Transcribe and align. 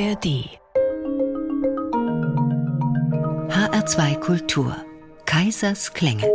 ARD 0.00 0.48
HR2 3.50 4.18
Kultur 4.20 4.74
Kaisers 5.26 5.92
Klänge 5.92 6.26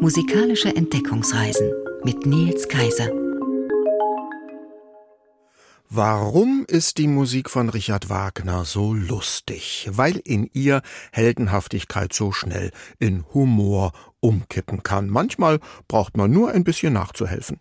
Musikalische 0.00 0.74
Entdeckungsreisen 0.74 1.70
mit 2.02 2.26
Nils 2.26 2.66
Kaiser 2.66 3.08
Warum 5.88 6.64
ist 6.66 6.98
die 6.98 7.06
Musik 7.06 7.50
von 7.50 7.68
Richard 7.68 8.10
Wagner 8.10 8.64
so 8.64 8.92
lustig? 8.92 9.88
Weil 9.92 10.16
in 10.24 10.50
ihr 10.52 10.82
Heldenhaftigkeit 11.12 12.12
so 12.12 12.32
schnell 12.32 12.72
in 12.98 13.24
Humor 13.32 13.92
umkippen 14.18 14.82
kann. 14.82 15.08
Manchmal 15.08 15.60
braucht 15.86 16.16
man 16.16 16.32
nur 16.32 16.50
ein 16.50 16.64
bisschen 16.64 16.94
nachzuhelfen. 16.94 17.60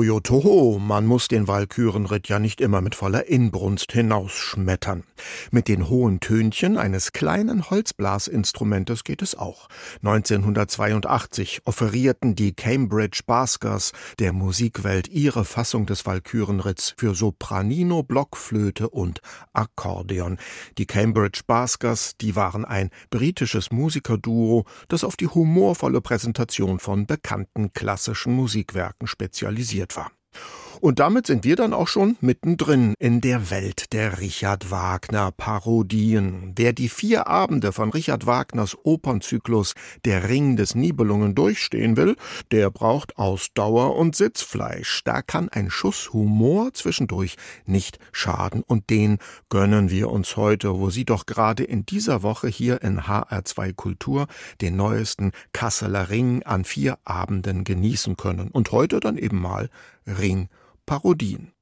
Hoyotoho, 0.00 0.78
man 0.78 1.04
muss 1.04 1.28
den 1.28 1.46
Walkürenritt 1.46 2.26
ja 2.30 2.38
nicht 2.38 2.62
immer 2.62 2.80
mit 2.80 2.94
voller 2.94 3.26
Inbrunst 3.28 3.92
hinausschmettern. 3.92 5.04
Mit 5.50 5.68
den 5.68 5.90
hohen 5.90 6.20
Tönchen 6.20 6.78
eines 6.78 7.12
kleinen 7.12 7.68
Holzblasinstrumentes 7.68 9.04
geht 9.04 9.20
es 9.20 9.34
auch. 9.34 9.68
1982 9.96 11.60
offerierten 11.66 12.34
die 12.34 12.54
Cambridge 12.54 13.20
Baskers 13.26 13.92
der 14.18 14.32
Musikwelt 14.32 15.06
ihre 15.08 15.44
Fassung 15.44 15.84
des 15.84 16.06
Walkürenritts 16.06 16.94
für 16.96 17.14
Sopranino, 17.14 18.02
Blockflöte 18.02 18.88
und 18.88 19.20
Akkordeon. 19.52 20.38
Die 20.78 20.86
Cambridge 20.86 21.42
Baskers, 21.46 22.16
die 22.18 22.36
waren 22.36 22.64
ein 22.64 22.88
britisches 23.10 23.70
Musikerduo, 23.70 24.64
das 24.88 25.04
auf 25.04 25.16
die 25.16 25.28
humorvolle 25.28 26.00
Präsentation 26.00 26.78
von 26.78 27.04
bekannten 27.04 27.74
klassischen 27.74 28.32
Musikwerken 28.32 29.06
spezialisiert 29.06 29.89
organisiert 29.90 29.96
war. 29.96 30.12
Und 30.80 30.98
damit 30.98 31.26
sind 31.26 31.44
wir 31.44 31.56
dann 31.56 31.74
auch 31.74 31.88
schon 31.88 32.16
mittendrin 32.22 32.94
in 32.98 33.20
der 33.20 33.50
Welt 33.50 33.92
der 33.92 34.18
Richard 34.18 34.70
Wagner 34.70 35.30
Parodien. 35.30 36.54
Wer 36.56 36.72
die 36.72 36.88
vier 36.88 37.26
Abende 37.26 37.72
von 37.72 37.90
Richard 37.90 38.24
Wagners 38.24 38.78
Opernzyklus 38.82 39.74
Der 40.06 40.30
Ring 40.30 40.56
des 40.56 40.74
Nibelungen 40.74 41.34
durchstehen 41.34 41.98
will, 41.98 42.16
der 42.50 42.70
braucht 42.70 43.18
Ausdauer 43.18 43.94
und 43.94 44.16
Sitzfleisch. 44.16 45.02
Da 45.04 45.20
kann 45.20 45.50
ein 45.50 45.70
Schuss 45.70 46.14
Humor 46.14 46.72
zwischendurch 46.72 47.36
nicht 47.66 47.98
schaden. 48.10 48.62
Und 48.62 48.88
den 48.88 49.18
gönnen 49.50 49.90
wir 49.90 50.08
uns 50.08 50.38
heute, 50.38 50.78
wo 50.78 50.88
Sie 50.88 51.04
doch 51.04 51.26
gerade 51.26 51.62
in 51.62 51.84
dieser 51.84 52.22
Woche 52.22 52.48
hier 52.48 52.80
in 52.80 53.02
HR2 53.02 53.74
Kultur 53.74 54.28
den 54.62 54.76
neuesten 54.76 55.32
Kasseler 55.52 56.08
Ring 56.08 56.42
an 56.44 56.64
vier 56.64 56.98
Abenden 57.04 57.64
genießen 57.64 58.16
können. 58.16 58.48
Und 58.48 58.72
heute 58.72 58.98
dann 58.98 59.18
eben 59.18 59.42
mal 59.42 59.68
Ring 60.06 60.48
Parodien. 60.90 61.52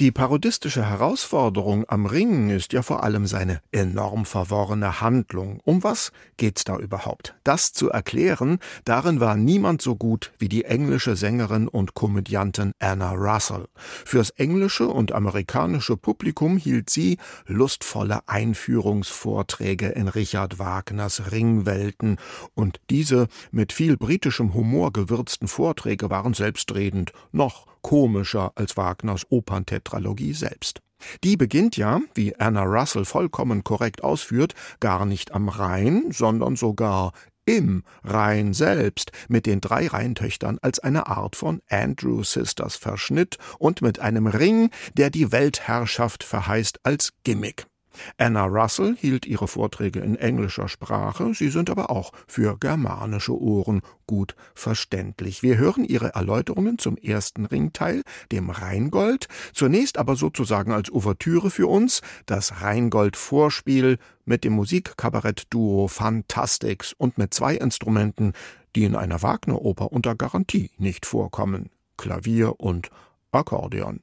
Die 0.00 0.12
parodistische 0.12 0.88
Herausforderung 0.88 1.84
am 1.88 2.06
Ringen 2.06 2.50
ist 2.50 2.72
ja 2.72 2.82
vor 2.82 3.02
allem 3.02 3.26
seine 3.26 3.60
enorm 3.72 4.26
verworrene 4.26 5.00
Handlung. 5.00 5.60
Um 5.64 5.82
was 5.82 6.12
geht's 6.36 6.62
da 6.62 6.76
überhaupt? 6.76 7.34
Das 7.42 7.72
zu 7.72 7.90
erklären, 7.90 8.60
darin 8.84 9.18
war 9.18 9.34
niemand 9.34 9.82
so 9.82 9.96
gut 9.96 10.30
wie 10.38 10.48
die 10.48 10.64
englische 10.64 11.16
Sängerin 11.16 11.66
und 11.66 11.94
Komödiantin 11.94 12.70
Anna 12.78 13.10
Russell. 13.10 13.66
Fürs 14.04 14.30
englische 14.30 14.86
und 14.86 15.10
amerikanische 15.10 15.96
Publikum 15.96 16.58
hielt 16.58 16.90
sie 16.90 17.18
lustvolle 17.46 18.20
Einführungsvorträge 18.28 19.88
in 19.88 20.06
Richard 20.06 20.60
Wagners 20.60 21.32
Ringwelten 21.32 22.18
und 22.54 22.78
diese 22.88 23.26
mit 23.50 23.72
viel 23.72 23.96
britischem 23.96 24.54
Humor 24.54 24.92
gewürzten 24.92 25.48
Vorträge 25.48 26.08
waren 26.08 26.34
selbstredend 26.34 27.12
noch 27.32 27.66
komischer 27.82 28.52
als 28.54 28.76
Wagners 28.76 29.24
Operntetralogie 29.58 30.34
selbst. 30.34 30.80
Die 31.24 31.36
beginnt 31.36 31.76
ja, 31.76 32.00
wie 32.14 32.34
Anna 32.38 32.64
Russell 32.64 33.04
vollkommen 33.04 33.64
korrekt 33.64 34.02
ausführt, 34.02 34.54
gar 34.80 35.04
nicht 35.04 35.32
am 35.32 35.48
Rhein, 35.48 36.06
sondern 36.10 36.56
sogar 36.56 37.12
im 37.44 37.82
Rhein 38.04 38.52
selbst 38.52 39.10
mit 39.28 39.46
den 39.46 39.60
drei 39.60 39.86
Rheintöchtern 39.86 40.58
als 40.60 40.80
eine 40.80 41.06
Art 41.06 41.34
von 41.34 41.62
Andrew 41.70 42.22
Sisters 42.22 42.76
Verschnitt 42.76 43.38
und 43.58 43.80
mit 43.80 44.00
einem 44.00 44.26
Ring, 44.26 44.70
der 44.94 45.10
die 45.10 45.32
Weltherrschaft 45.32 46.24
verheißt 46.24 46.80
als 46.82 47.12
Gimmick. 47.24 47.67
Anna 48.16 48.44
Russell 48.44 48.96
hielt 48.96 49.26
ihre 49.26 49.48
Vorträge 49.48 50.00
in 50.00 50.16
englischer 50.16 50.68
Sprache, 50.68 51.34
sie 51.34 51.48
sind 51.48 51.70
aber 51.70 51.90
auch 51.90 52.12
für 52.26 52.56
germanische 52.58 53.38
Ohren 53.38 53.80
gut 54.06 54.34
verständlich. 54.54 55.42
Wir 55.42 55.58
hören 55.58 55.84
ihre 55.84 56.14
Erläuterungen 56.14 56.78
zum 56.78 56.96
ersten 56.96 57.46
Ringteil, 57.46 58.02
dem 58.32 58.50
Rheingold, 58.50 59.28
zunächst 59.52 59.98
aber 59.98 60.16
sozusagen 60.16 60.72
als 60.72 60.90
Ouvertüre 60.90 61.50
für 61.50 61.66
uns 61.66 62.02
das 62.26 62.60
Rheingold-Vorspiel 62.62 63.98
mit 64.24 64.44
dem 64.44 64.54
Musikkabarett-Duo 64.54 65.88
Fantastics 65.88 66.92
und 66.92 67.18
mit 67.18 67.34
zwei 67.34 67.54
Instrumenten, 67.54 68.32
die 68.76 68.84
in 68.84 68.94
einer 68.94 69.22
Wagner-Oper 69.22 69.92
unter 69.92 70.14
Garantie 70.14 70.70
nicht 70.78 71.06
vorkommen: 71.06 71.70
Klavier 71.96 72.60
und 72.60 72.90
Akkordeon. 73.32 74.00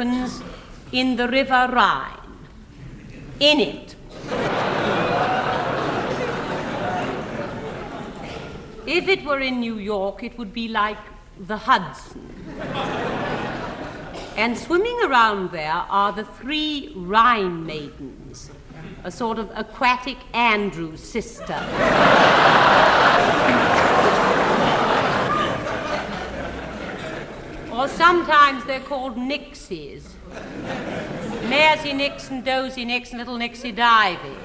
Opens 0.00 0.42
in 0.92 1.16
the 1.16 1.28
River 1.28 1.68
Rhine. 1.70 2.16
In 3.38 3.60
it, 3.60 3.94
if 8.86 9.08
it 9.08 9.24
were 9.24 9.40
in 9.40 9.60
New 9.60 9.76
York, 9.76 10.22
it 10.22 10.38
would 10.38 10.54
be 10.54 10.68
like 10.68 10.96
the 11.38 11.58
Hudson. 11.58 12.26
And 14.36 14.56
swimming 14.56 14.98
around 15.04 15.50
there 15.50 15.84
are 15.90 16.12
the 16.12 16.24
three 16.24 16.92
Rhine 16.96 17.66
maidens, 17.66 18.50
a 19.04 19.10
sort 19.10 19.38
of 19.38 19.50
aquatic 19.54 20.16
Andrew 20.32 20.96
sister. 20.96 21.60
Sometimes 28.00 28.64
they're 28.64 28.80
called 28.80 29.14
Nixies. 29.14 30.04
Maresy 31.50 31.94
Nixon, 31.94 32.40
Dozy 32.40 32.86
Nixon, 32.86 33.18
Little 33.18 33.36
Nixie 33.36 33.74
Divey. 33.74 34.36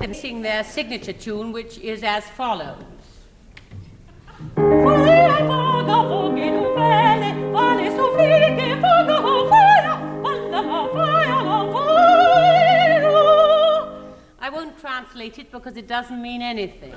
and 0.00 0.16
sing 0.16 0.40
their 0.40 0.64
signature 0.64 1.12
tune, 1.12 1.52
which 1.52 1.76
is 1.80 2.02
as 2.02 2.24
follows. 2.30 2.82
I 14.40 14.48
won't 14.50 14.78
translate 14.80 15.38
it 15.38 15.52
because 15.52 15.76
it 15.76 15.86
doesn't 15.86 16.22
mean 16.22 16.40
anything. 16.40 16.94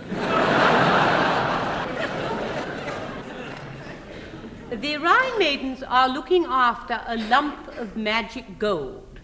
The 4.76 4.98
Rhine 4.98 5.38
maidens 5.38 5.84
are 5.84 6.10
looking 6.10 6.46
after 6.46 7.02
a 7.06 7.16
lump 7.16 7.68
of 7.78 7.96
magic 7.96 8.58
gold. 8.58 9.20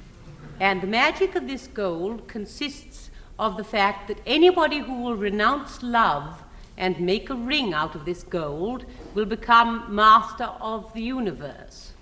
And 0.60 0.82
the 0.82 0.88
magic 0.88 1.36
of 1.36 1.48
this 1.48 1.68
gold 1.68 2.28
consists 2.28 3.10
of 3.40 3.58
the 3.58 3.64
fact 3.64 4.08
that 4.10 4.20
anybody 4.28 4.80
who 4.80 5.02
will 5.02 5.16
renounce 5.16 5.82
love 5.82 6.44
and 6.78 7.00
make 7.00 7.30
a 7.30 7.36
ring 7.36 7.74
out 7.74 7.96
of 7.96 8.06
this 8.06 8.24
gold 8.24 8.86
will 9.16 9.26
become 9.26 9.94
master 9.94 10.52
of 10.62 10.94
the 10.94 11.02
universe. 11.02 11.94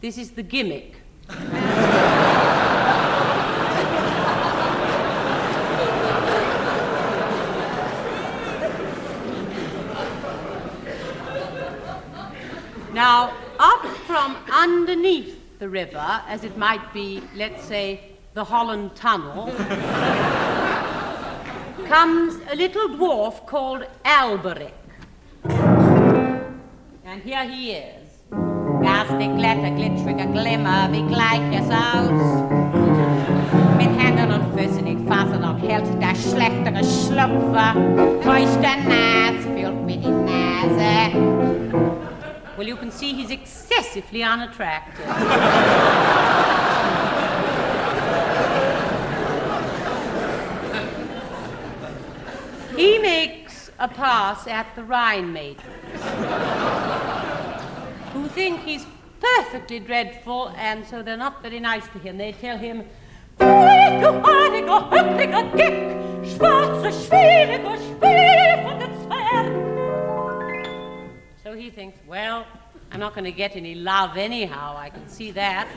This 0.00 0.18
is 0.18 0.32
the 0.32 0.42
gimmick. 0.42 0.96
Now, 13.08 13.32
up 13.58 13.86
from 14.06 14.36
underneath 14.52 15.34
the 15.58 15.66
river, 15.66 16.08
as 16.34 16.44
it 16.44 16.58
might 16.58 16.92
be, 16.92 17.22
let's 17.34 17.64
say, 17.64 17.86
the 18.34 18.44
Holland 18.44 18.94
Tunnel, 18.94 19.46
comes 21.94 22.34
a 22.52 22.54
little 22.54 22.88
dwarf 22.96 23.46
called 23.46 23.86
Alberic. 24.04 24.74
And 27.10 27.22
here 27.22 27.44
he 27.48 27.72
is. 27.72 28.08
Glimmer, 30.26 30.88
der 36.02 36.14
schlechtere 36.14 36.82
Schlupfer, 36.84 37.70
täuscht 38.22 38.60
der 38.62 38.76
Nas, 38.92 39.38
füllt 39.54 39.80
mir 39.86 39.96
die 39.96 40.10
Nase. 40.10 42.07
Well, 42.58 42.66
you 42.66 42.76
can 42.76 42.90
see 42.90 43.14
he's 43.14 43.30
excessively 43.30 44.24
unattractive. 44.24 45.06
He 52.74 52.98
makes 52.98 53.70
a 53.78 53.86
pass 53.86 54.48
at 54.48 54.74
the 54.74 54.82
Rhine 54.82 55.32
maidens, 55.32 55.62
who 58.12 58.26
think 58.26 58.64
he's 58.64 58.84
perfectly 59.20 59.78
dreadful, 59.78 60.52
and 60.56 60.84
so 60.84 61.00
they're 61.00 61.16
not 61.16 61.40
very 61.40 61.60
nice 61.60 61.86
to 61.90 62.00
him. 62.00 62.18
They 62.18 62.32
tell 62.32 62.58
him, 62.58 62.82
So 63.38 63.46
he 71.58 71.70
thinks, 71.70 71.98
well, 72.06 72.46
I'm 72.92 73.00
not 73.00 73.14
going 73.14 73.24
to 73.24 73.32
get 73.32 73.56
any 73.56 73.74
love 73.74 74.16
anyhow, 74.16 74.76
I 74.76 74.90
can 74.90 75.08
see 75.08 75.30
that. 75.32 75.68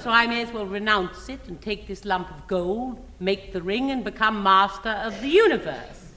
So 0.00 0.10
I 0.10 0.26
may 0.26 0.42
as 0.42 0.52
well 0.52 0.66
renounce 0.66 1.28
it 1.28 1.40
and 1.46 1.60
take 1.60 1.86
this 1.86 2.04
lump 2.04 2.30
of 2.30 2.46
gold, 2.46 3.04
make 3.20 3.52
the 3.52 3.62
ring, 3.62 3.90
and 3.90 4.04
become 4.04 4.42
master 4.42 4.90
of 4.90 5.20
the 5.20 5.28
universe. 5.28 6.12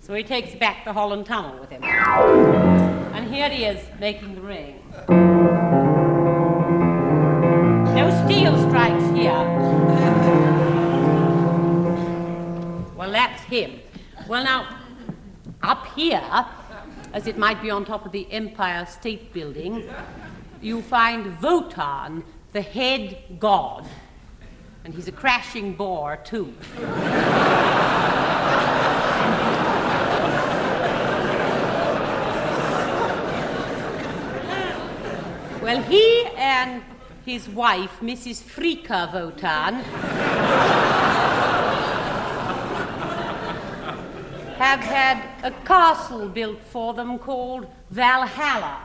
So 0.00 0.14
he 0.14 0.22
takes 0.22 0.54
back 0.54 0.84
the 0.84 0.92
Holland 0.92 1.26
Tunnel 1.26 1.58
with 1.58 1.70
him. 1.70 1.82
And 1.82 3.32
here 3.32 3.48
he 3.48 3.64
is 3.64 3.84
making 3.98 4.34
the 4.34 4.40
ring. 4.40 4.82
No 7.94 8.24
steel 8.24 8.56
strikes 8.68 9.04
here. 9.16 9.32
Well, 12.96 13.10
that's 13.12 13.42
him. 13.42 13.80
Well, 14.28 14.44
now, 14.44 14.78
up 15.62 15.86
here, 15.94 16.22
as 17.12 17.26
it 17.26 17.36
might 17.36 17.60
be 17.60 17.70
on 17.70 17.84
top 17.84 18.06
of 18.06 18.12
the 18.12 18.30
Empire 18.30 18.86
State 18.86 19.32
Building, 19.32 19.88
you 20.60 20.82
find 20.82 21.40
Wotan, 21.40 22.24
the 22.52 22.62
head 22.62 23.18
god. 23.38 23.86
And 24.84 24.94
he's 24.94 25.08
a 25.08 25.12
crashing 25.12 25.74
bore, 25.74 26.16
too. 26.18 26.54
Well, 35.62 35.82
he 35.82 36.24
and 36.36 36.82
his 37.26 37.48
wife, 37.48 37.98
Mrs. 38.00 38.42
Frika 38.42 39.12
Wotan, 39.12 39.84
have 44.60 44.80
had 44.80 45.22
a 45.42 45.50
castle 45.64 46.28
built 46.28 46.62
for 46.62 46.92
them 46.92 47.18
called 47.18 47.66
Valhalla. 47.88 48.76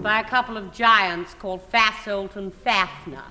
By 0.00 0.20
a 0.20 0.24
couple 0.24 0.56
of 0.56 0.72
giants 0.72 1.34
called 1.34 1.68
Fasolt 1.72 2.36
and 2.36 2.52
Fafner. 2.52 3.24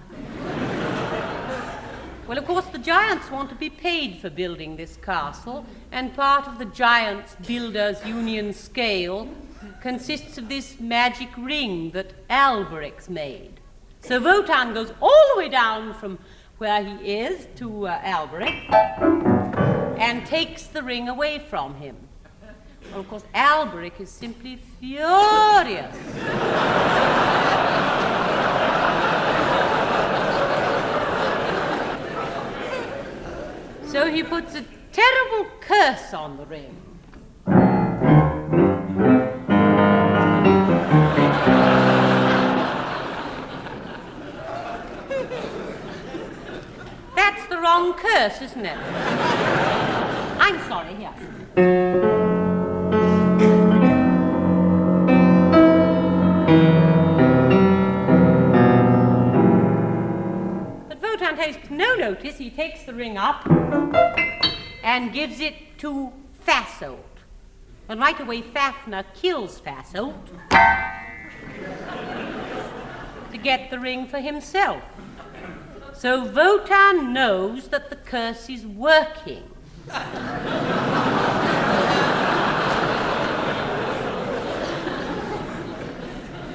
Well, 2.28 2.38
of 2.38 2.46
course, 2.46 2.66
the 2.66 2.80
giants 2.80 3.32
want 3.32 3.48
to 3.52 3.56
be 3.56 3.70
paid 3.70 4.18
for 4.18 4.30
building 4.30 4.76
this 4.76 4.98
castle, 4.98 5.66
and 5.94 6.14
part 6.14 6.46
of 6.46 6.60
the 6.60 6.66
giants' 6.66 7.38
builders' 7.48 8.06
union 8.06 8.52
scale 8.52 9.30
consists 9.82 10.38
of 10.38 10.50
this 10.50 10.82
magic 10.82 11.30
ring 11.38 11.92
that 11.92 12.16
Alberic's 12.30 13.08
made. 13.10 13.61
So 14.02 14.20
Wotan 14.20 14.74
goes 14.74 14.92
all 15.00 15.24
the 15.34 15.40
way 15.40 15.48
down 15.48 15.94
from 15.94 16.18
where 16.58 16.84
he 16.84 17.20
is 17.20 17.48
to 17.58 17.88
uh, 17.88 18.02
Alberic 18.04 18.54
and 20.00 20.26
takes 20.26 20.64
the 20.64 20.82
ring 20.82 21.08
away 21.08 21.40
from 21.40 21.76
him. 21.76 21.96
Well, 22.92 23.02
of 23.02 23.08
course, 23.08 23.24
Alberic 23.34 24.02
is 24.02 24.10
simply 24.10 24.58
furious. 24.80 25.96
So 33.86 34.12
he 34.12 34.24
puts 34.24 34.56
a 34.56 34.66
terrible 34.92 35.52
curse 35.62 36.14
on 36.14 36.38
the 36.38 36.46
ring. 36.46 36.91
Wrong 47.62 47.94
curse, 47.94 48.42
isn't 48.42 48.66
it? 48.66 48.78
I'm 50.40 50.60
sorry, 50.68 50.96
here. 50.96 51.14
But 60.90 61.02
Votan 61.02 61.38
takes 61.38 61.70
no 61.70 61.96
notice. 61.96 62.38
He 62.38 62.50
takes 62.50 62.84
the 62.84 62.94
ring 62.94 63.18
up 63.18 63.48
and 64.84 65.14
gives 65.14 65.40
it 65.40 65.78
to 65.80 66.12
Fasolt. 66.46 66.98
And 67.88 68.00
right 68.00 68.20
away, 68.20 68.42
Fafner 68.42 69.06
kills 69.14 69.62
Fasolt 69.62 70.16
to 73.32 73.38
get 73.38 73.70
the 73.70 73.80
ring 73.80 74.08
for 74.08 74.20
himself. 74.20 74.82
So 76.02 76.24
Wotan 76.24 77.14
knows 77.14 77.68
that 77.68 77.92
the 77.92 77.96
curse 77.96 78.50
is 78.50 78.66
working. 78.66 79.44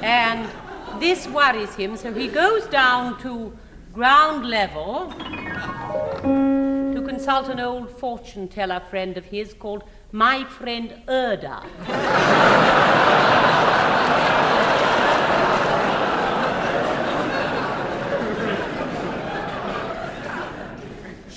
and 0.03 0.51
this 0.99 1.29
worries 1.29 1.77
him, 1.77 1.97
so 1.97 2.13
he 2.13 2.27
goes 2.27 2.67
down 2.67 3.21
to 3.21 3.57
ground 3.93 4.51
level 4.51 5.13
to 6.23 7.05
consult 7.07 7.49
an 7.49 7.61
old 7.61 7.89
fortune 7.89 8.49
teller 8.49 8.81
friend 8.91 9.17
of 9.17 9.27
his 9.27 9.55
called 9.55 9.85
my 10.11 10.43
friend 10.43 10.93
Erda. 11.07 11.63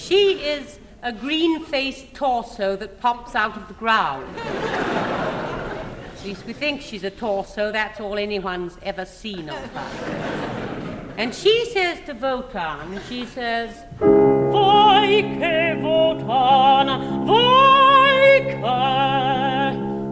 she 0.09 0.38
is 0.49 0.79
a 1.03 1.13
green 1.13 1.63
faced 1.65 2.13
torso 2.13 2.75
that 2.75 2.99
pops 2.99 3.35
out 3.35 3.55
of 3.55 3.67
the 3.67 3.73
ground. 3.75 4.25
At 4.37 6.25
least 6.25 6.45
we 6.45 6.53
think 6.53 6.81
she's 6.81 7.03
a 7.03 7.11
torso, 7.11 7.71
that's 7.71 7.99
all 8.01 8.17
anyone's 8.17 8.77
ever 8.81 9.05
seen 9.05 9.49
of 9.49 9.57
her. 9.57 11.13
And 11.17 11.33
she 11.35 11.65
says 11.73 11.99
to 12.07 12.13
Wotan, 12.13 12.99
she 13.07 13.25
says, 13.25 13.83
Wotan, 13.99 15.81
Voike, 17.27 18.59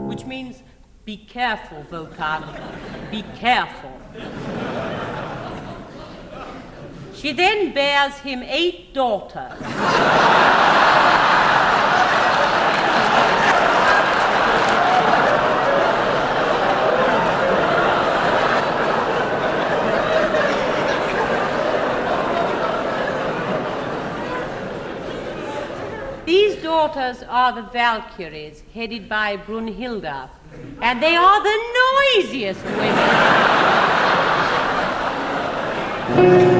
which 0.07 0.25
means 0.25 0.61
be 1.05 1.17
careful, 1.17 1.85
Wotan, 1.91 2.43
be 3.11 3.23
careful. 3.35 3.99
She 7.17 7.31
then 7.31 7.73
bears 7.73 8.13
him 8.19 8.43
eight 8.43 8.93
daughters. 8.93 9.57
These 26.25 26.61
daughters 26.61 27.23
are 27.27 27.51
the 27.51 27.63
Valkyries, 27.63 28.61
headed 28.75 29.09
by 29.09 29.37
Brunhilda, 29.37 30.29
and 30.83 31.01
they 31.01 31.15
are 31.15 31.41
the 31.41 31.57
noisiest 32.13 32.63
Well, 36.09 36.56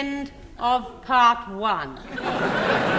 end 0.00 0.32
of 0.58 1.02
part 1.02 1.46
one. 1.50 2.89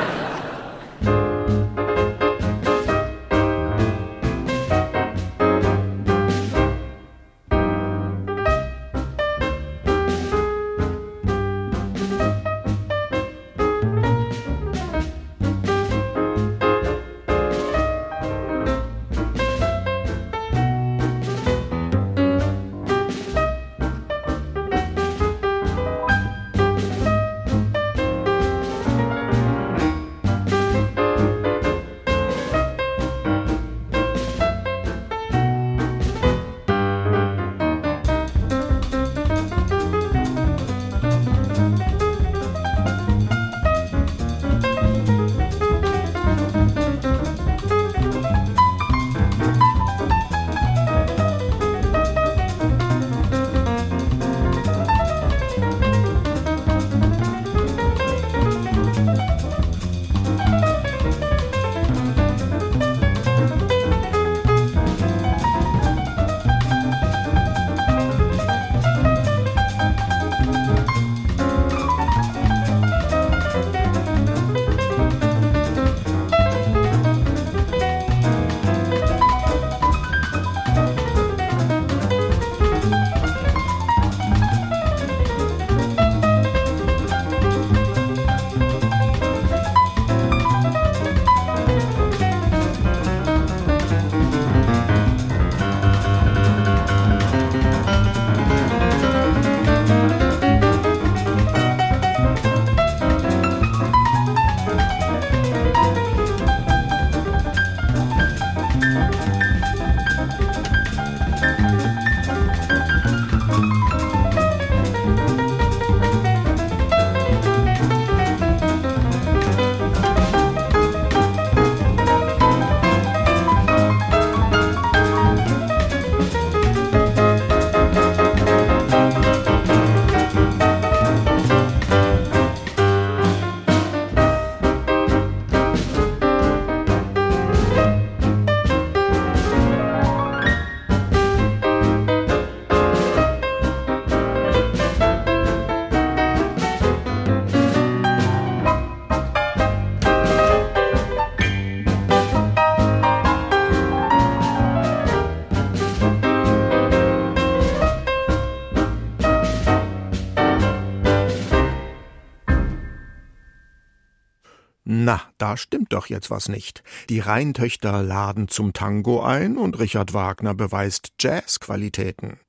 Stimmt 165.57 165.93
doch 165.93 166.07
jetzt 166.07 166.29
was 166.29 166.49
nicht. 166.49 166.83
Die 167.09 167.19
Rheintöchter 167.19 168.03
laden 168.03 168.47
zum 168.47 168.73
Tango 168.73 169.21
ein 169.21 169.57
und 169.57 169.79
Richard 169.79 170.13
Wagner 170.13 170.53
beweist 170.53 171.13
Jazzqualitäten. 171.19 172.39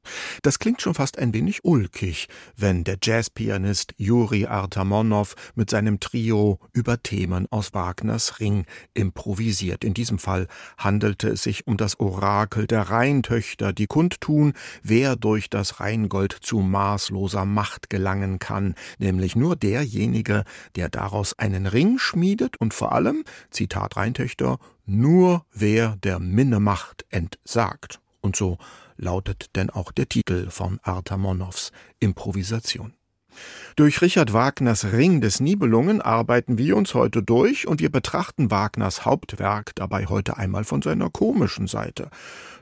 Das 0.40 0.58
klingt 0.58 0.80
schon 0.80 0.94
fast 0.94 1.18
ein 1.18 1.34
wenig 1.34 1.64
ulkig, 1.64 2.28
wenn 2.56 2.84
der 2.84 2.96
Jazzpianist 3.02 3.94
Juri 3.98 4.46
Artamonow 4.46 5.34
mit 5.54 5.70
seinem 5.70 6.00
Trio 6.00 6.58
über 6.72 7.02
Themen 7.02 7.46
aus 7.50 7.74
Wagners 7.74 8.40
Ring 8.40 8.64
improvisiert. 8.94 9.84
In 9.84 9.94
diesem 9.94 10.18
Fall 10.18 10.46
handelte 10.78 11.28
es 11.28 11.42
sich 11.42 11.66
um 11.66 11.76
das 11.76 12.00
Orakel 12.00 12.66
der 12.66 12.82
Rheintöchter, 12.82 13.72
die 13.72 13.86
kundtun, 13.86 14.54
wer 14.82 15.16
durch 15.16 15.50
das 15.50 15.80
Rheingold 15.80 16.32
zu 16.40 16.60
maßloser 16.60 17.44
Macht 17.44 17.90
gelangen 17.90 18.38
kann, 18.38 18.74
nämlich 18.98 19.36
nur 19.36 19.56
derjenige, 19.56 20.44
der 20.76 20.88
daraus 20.88 21.38
einen 21.38 21.66
Ring 21.66 21.98
schmiedet 21.98 22.56
und 22.58 22.74
vor 22.74 22.92
allem, 22.92 23.24
Zitat 23.50 23.96
Reintöchter, 23.96 24.58
nur 24.86 25.44
wer 25.52 25.96
der 26.02 26.18
Minne 26.18 26.60
Macht 26.60 27.04
entsagt. 27.10 28.00
Und 28.20 28.36
so 28.36 28.58
lautet 29.02 29.56
denn 29.56 29.68
auch 29.68 29.92
der 29.92 30.08
Titel 30.08 30.48
von 30.48 30.78
Arthur 30.82 31.18
Monows 31.18 31.72
Improvisation. 31.98 32.94
Durch 33.76 34.02
Richard 34.02 34.34
Wagners 34.34 34.92
Ring 34.92 35.22
des 35.22 35.40
Nibelungen 35.40 36.02
arbeiten 36.02 36.58
wir 36.58 36.76
uns 36.76 36.92
heute 36.92 37.22
durch 37.22 37.66
und 37.66 37.80
wir 37.80 37.90
betrachten 37.90 38.50
Wagners 38.50 39.06
Hauptwerk 39.06 39.74
dabei 39.74 40.06
heute 40.06 40.36
einmal 40.36 40.64
von 40.64 40.82
seiner 40.82 41.08
komischen 41.08 41.66
Seite. 41.66 42.10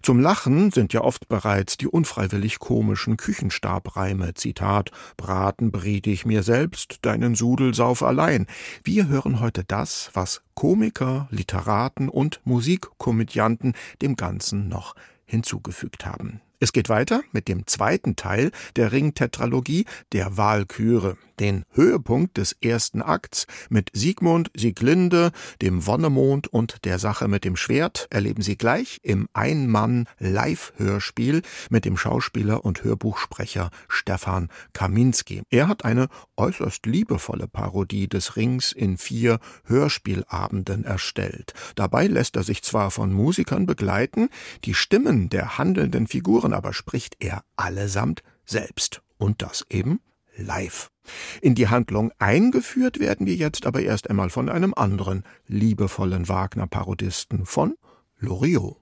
Zum 0.03 0.21
Lachen 0.21 0.71
sind 0.71 0.93
ja 0.93 1.01
oft 1.01 1.29
bereits 1.29 1.77
die 1.77 1.89
unfreiwillig 1.89 2.61
komischen 2.61 3.17
Küchenstabreime, 3.17 4.35
Zitat, 4.35 4.93
Braten 5.17 5.73
briet 5.73 6.07
ich 6.07 6.25
mir 6.25 6.45
selbst, 6.45 7.01
deinen 7.03 7.35
Sudel 7.35 7.75
sauf 7.75 8.05
allein. 8.05 8.47
Wir 8.85 9.09
hören 9.09 9.41
heute 9.41 9.65
das, 9.65 10.11
was 10.15 10.43
Komiker, 10.55 11.27
Literaten 11.31 12.09
und 12.09 12.41
Musikkomödianten 12.45 13.75
dem 14.01 14.15
Ganzen 14.15 14.69
noch 14.69 14.95
hinzugefügt 15.31 16.05
haben. 16.05 16.41
Es 16.63 16.75
geht 16.75 16.91
weiter 16.91 17.23
mit 17.33 17.49
dem 17.49 17.67
zweiten 17.67 18.17
Teil 18.17 18.51
der 18.77 18.93
Ringtetralogie 18.93 19.87
der 20.13 20.37
Walküre 20.37 21.17
den 21.41 21.65
Höhepunkt 21.73 22.37
des 22.37 22.55
ersten 22.61 23.03
Akts 23.03 23.47
mit 23.71 23.91
Siegmund, 23.95 24.51
Sieglinde, 24.55 25.33
dem 25.63 25.87
Wonnemond 25.87 26.49
und 26.49 26.85
der 26.85 26.99
Sache 26.99 27.29
mit 27.29 27.45
dem 27.45 27.57
Schwert 27.57 28.09
erleben 28.11 28.43
Sie 28.43 28.59
gleich 28.59 28.99
im 29.03 29.27
Ein-Mann-Live-Hörspiel 29.33 31.41
mit 31.71 31.87
dem 31.87 31.97
Schauspieler 31.97 32.63
und 32.65 32.85
Hörbuchsprecher 32.85 33.71
Stefan 33.89 34.51
Kaminski. 34.75 35.41
Er 35.49 35.67
hat 35.67 35.87
eine 35.87 36.09
äußerst 36.37 36.87
liebevolle 36.87 37.49
Parodie 37.49 38.09
des 38.09 38.37
Rings 38.37 38.71
in 38.73 38.99
vier 38.99 39.41
Hörspielabenden 39.65 40.85
erstellt. 40.85 41.55
Dabei 41.75 42.07
lässt 42.07 42.37
er 42.37 42.43
sich 42.43 42.63
zwar 42.63 42.91
von 42.91 43.11
Musikern 43.13 43.65
begleiten, 43.65 44.29
die 44.65 44.75
Stimmen 44.75 45.31
der 45.31 45.57
handelnden 45.57 46.07
Figuren 46.07 46.50
aber 46.53 46.73
spricht 46.73 47.17
er 47.21 47.45
allesamt 47.57 48.23
selbst. 48.45 49.03
Und 49.19 49.43
das 49.43 49.67
eben 49.71 50.01
live. 50.37 50.91
In 51.41 51.55
die 51.55 51.69
Handlung 51.69 52.13
eingeführt 52.19 53.01
werden 53.01 53.27
wir 53.27 53.35
jetzt 53.35 53.67
aber 53.67 53.83
erst 53.83 54.09
einmal 54.09 54.31
von 54.31 54.49
einem 54.49 54.75
anderen 54.75 55.25
liebevollen 55.47 56.29
Wagner-Parodisten 56.29 57.47
von 57.47 57.75
Loriot. 58.19 58.77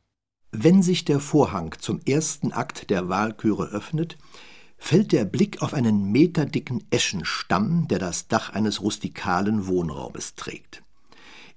Wenn 0.51 0.83
sich 0.83 1.05
der 1.05 1.21
Vorhang 1.21 1.75
zum 1.79 2.01
ersten 2.07 2.53
Akt 2.53 2.90
der 2.90 3.09
Walküre 3.09 3.69
öffnet, 3.69 4.16
fällt 4.79 5.12
der 5.12 5.25
Blick 5.25 5.61
auf 5.61 5.75
einen 5.75 6.11
meterdicken 6.11 6.85
Eschenstamm, 6.90 7.87
der 7.88 7.99
das 7.99 8.29
Dach 8.29 8.51
eines 8.51 8.81
rustikalen 8.81 9.66
Wohnraumes 9.66 10.37
trägt. 10.37 10.83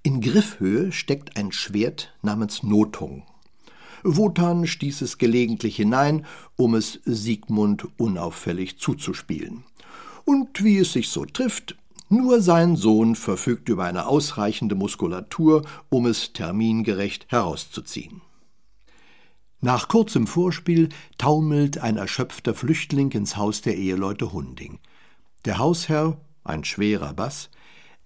In 0.03 0.19
Griffhöhe 0.19 0.91
steckt 0.91 1.37
ein 1.37 1.51
Schwert 1.51 2.17
namens 2.21 2.63
Notung. 2.63 3.23
Wotan 4.03 4.67
stieß 4.67 5.01
es 5.01 5.17
gelegentlich 5.17 5.75
hinein, 5.75 6.25
um 6.55 6.75
es 6.75 6.99
Siegmund 7.05 7.87
unauffällig 7.97 8.79
zuzuspielen. 8.79 9.63
Und 10.25 10.63
wie 10.63 10.77
es 10.77 10.93
sich 10.93 11.09
so 11.09 11.25
trifft, 11.25 11.75
nur 12.09 12.41
sein 12.41 12.75
Sohn 12.75 13.15
verfügt 13.15 13.69
über 13.69 13.85
eine 13.85 14.05
ausreichende 14.05 14.75
Muskulatur, 14.75 15.65
um 15.89 16.05
es 16.05 16.33
termingerecht 16.33 17.31
herauszuziehen. 17.31 18.21
Nach 19.61 19.87
kurzem 19.87 20.27
Vorspiel 20.27 20.89
taumelt 21.17 21.77
ein 21.77 21.97
erschöpfter 21.97 22.55
Flüchtling 22.55 23.11
ins 23.11 23.37
Haus 23.37 23.61
der 23.61 23.77
Eheleute 23.77 24.33
Hunding. 24.33 24.79
Der 25.45 25.59
Hausherr, 25.59 26.17
ein 26.43 26.63
schwerer 26.63 27.13
Bass, 27.13 27.49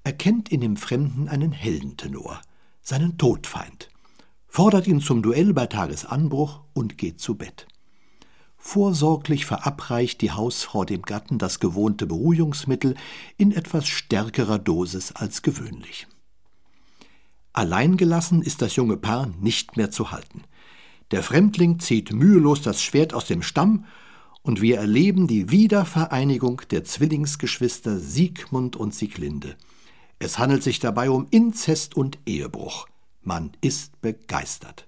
erkennt 0.04 0.50
in 0.50 0.62
dem 0.62 0.78
Fremden 0.78 1.28
einen 1.28 1.52
Heldentenor, 1.52 2.42
seinen 2.82 3.18
Todfeind, 3.18 3.90
fordert 4.56 4.88
ihn 4.88 5.02
zum 5.02 5.22
Duell 5.22 5.52
bei 5.52 5.66
Tagesanbruch 5.66 6.62
und 6.74 6.98
geht 6.98 7.20
zu 7.20 7.36
Bett. 7.36 7.68
Vorsorglich 8.56 9.46
verabreicht 9.46 10.22
die 10.22 10.32
Hausfrau 10.32 10.86
dem 10.86 11.02
Gatten 11.02 11.38
das 11.38 11.60
gewohnte 11.60 12.08
Beruhigungsmittel 12.08 12.96
in 13.36 13.52
etwas 13.52 13.86
stärkerer 13.86 14.58
Dosis 14.58 15.12
als 15.12 15.42
gewöhnlich. 15.42 16.08
Alleingelassen 17.52 18.42
ist 18.42 18.62
das 18.62 18.78
junge 18.78 18.96
Paar 18.96 19.28
nicht 19.42 19.76
mehr 19.76 19.92
zu 19.92 20.12
halten. 20.12 20.44
Der 21.12 21.22
Fremdling 21.22 21.80
zieht 21.80 22.14
mühelos 22.14 22.62
das 22.62 22.82
Schwert 22.82 23.14
aus 23.14 23.26
dem 23.26 23.42
Stamm 23.42 23.84
und 24.42 24.62
wir 24.62 24.78
erleben 24.78 25.28
die 25.28 25.52
Wiedervereinigung 25.52 26.62
der 26.72 26.86
Zwillingsgeschwister 26.86 28.00
Siegmund 28.00 28.78
und 28.78 28.96
Sieglinde. 28.96 29.58
Es 30.18 30.40
handelt 30.40 30.64
sich 30.64 30.80
dabei 30.80 31.10
um 31.10 31.28
Inzest 31.30 31.98
und 31.98 32.20
Ehebruch. 32.26 32.88
Man 33.28 33.54
ist 33.60 34.00
begeistert. 34.02 34.86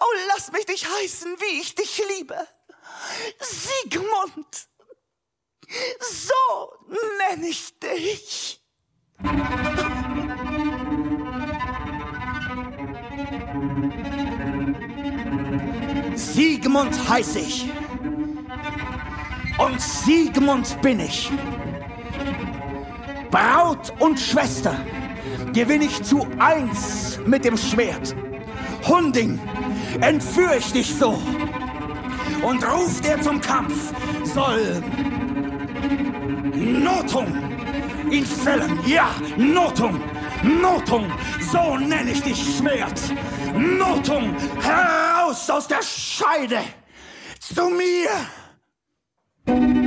Oh, 0.00 0.14
lass 0.28 0.52
mich 0.52 0.66
dich 0.66 0.86
heißen, 0.88 1.40
wie 1.40 1.60
ich 1.60 1.74
dich 1.74 2.02
liebe. 2.16 2.48
Siegmund. 3.40 4.68
So 6.00 6.72
nenn 6.90 7.44
ich 7.44 7.72
dich. 7.78 8.60
Siegmund 16.14 17.08
heiß 17.08 17.36
ich. 17.36 17.70
Und 19.58 19.80
Siegmund 19.80 20.80
bin 20.82 21.00
ich. 21.00 21.30
Braut 23.30 23.92
und 24.00 24.18
Schwester 24.18 24.76
gewinn 25.52 25.82
ich 25.82 26.02
zu 26.02 26.26
eins 26.38 27.18
mit 27.26 27.44
dem 27.44 27.56
Schwert. 27.56 28.14
Hunding, 28.86 29.40
entführ 30.00 30.56
ich 30.56 30.72
dich 30.72 30.94
so. 30.94 31.18
Und 32.42 32.62
ruft 32.68 33.06
er 33.06 33.20
zum 33.22 33.40
Kampf, 33.40 33.92
soll 34.24 34.82
Notung 36.54 37.26
ihn 38.10 38.24
fällen. 38.24 38.78
Ja, 38.86 39.10
Notung, 39.36 40.00
Notung, 40.42 41.10
so 41.40 41.76
nenn 41.76 42.08
ich 42.08 42.22
dich 42.22 42.56
Schwert. 42.56 43.00
Notung, 43.54 44.34
heraus 44.60 45.48
aus 45.50 45.68
der 45.68 45.82
Scheide 45.82 46.60
zu 47.40 47.68
mir! 47.70 48.10
Musik 49.46 49.84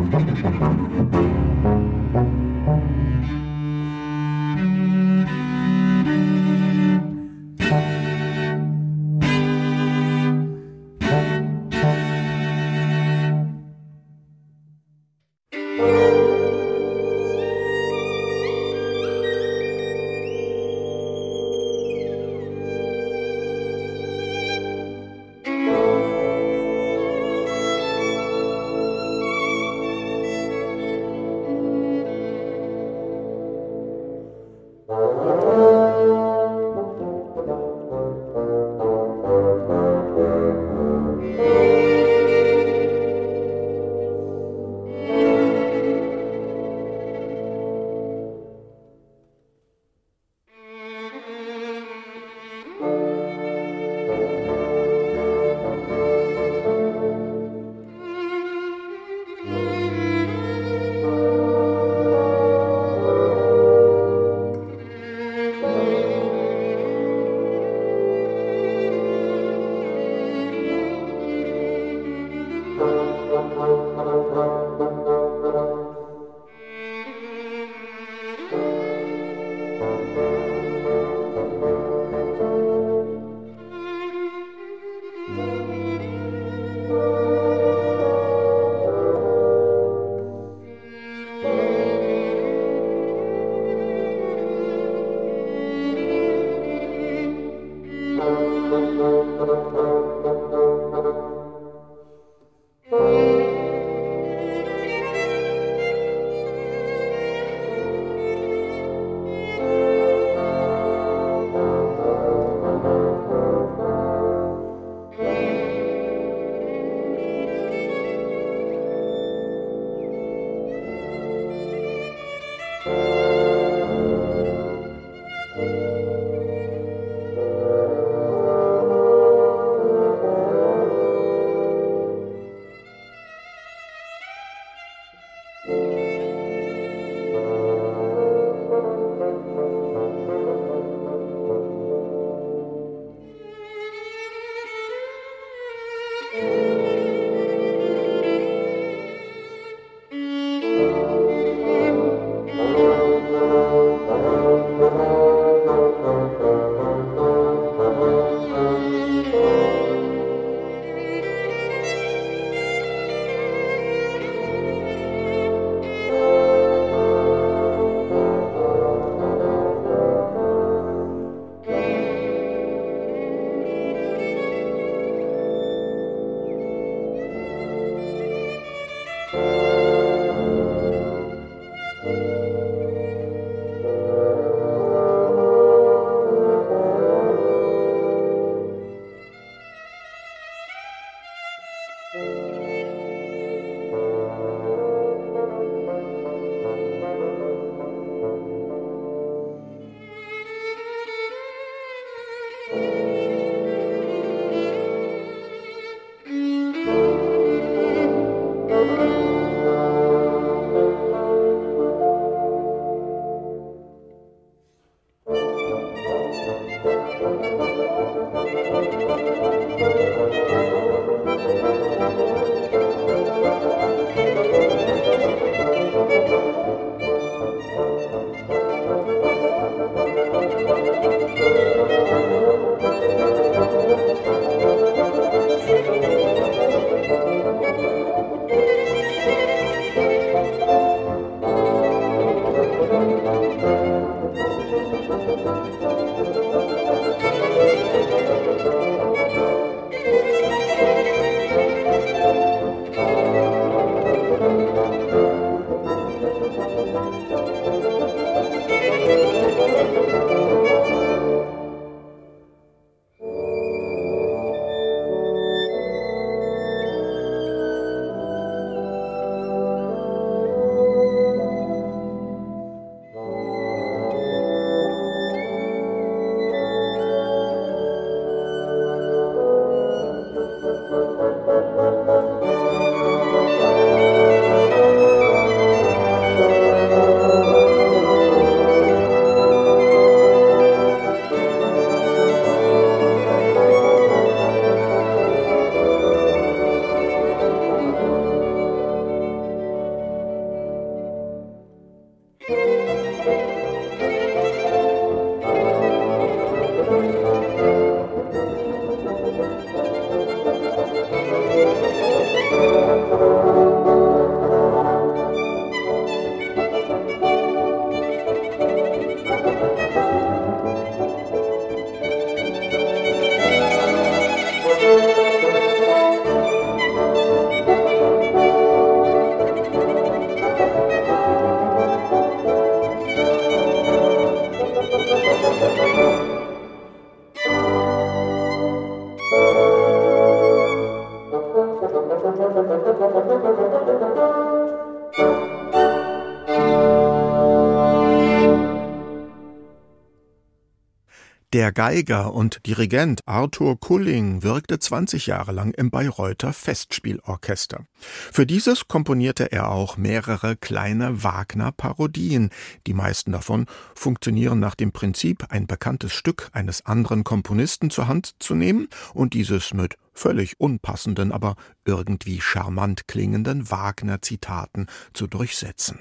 Der 351.58 351.72
Geiger 351.72 352.34
und 352.34 352.64
Dirigent 352.68 353.26
Arthur 353.26 353.80
Kulling 353.80 354.44
wirkte 354.44 354.78
20 354.78 355.26
Jahre 355.26 355.50
lang 355.50 355.74
im 355.74 355.90
Bayreuther 355.90 356.52
Festspielorchester. 356.52 357.84
Für 357.98 358.46
dieses 358.46 358.86
komponierte 358.86 359.50
er 359.50 359.68
auch 359.72 359.96
mehrere 359.96 360.54
kleine 360.54 361.24
Wagner-Parodien. 361.24 362.50
Die 362.86 362.94
meisten 362.94 363.32
davon 363.32 363.66
funktionieren 363.96 364.60
nach 364.60 364.76
dem 364.76 364.92
Prinzip, 364.92 365.46
ein 365.48 365.66
bekanntes 365.66 366.12
Stück 366.12 366.48
eines 366.52 366.86
anderen 366.86 367.24
Komponisten 367.24 367.90
zur 367.90 368.06
Hand 368.06 368.36
zu 368.38 368.54
nehmen 368.54 368.86
und 369.12 369.34
dieses 369.34 369.74
mit 369.74 369.96
völlig 370.14 370.60
unpassenden, 370.60 371.32
aber 371.32 371.56
irgendwie 371.84 372.40
charmant 372.40 373.08
klingenden 373.08 373.68
Wagner-Zitaten 373.68 374.86
zu 375.12 375.26
durchsetzen. 375.26 375.98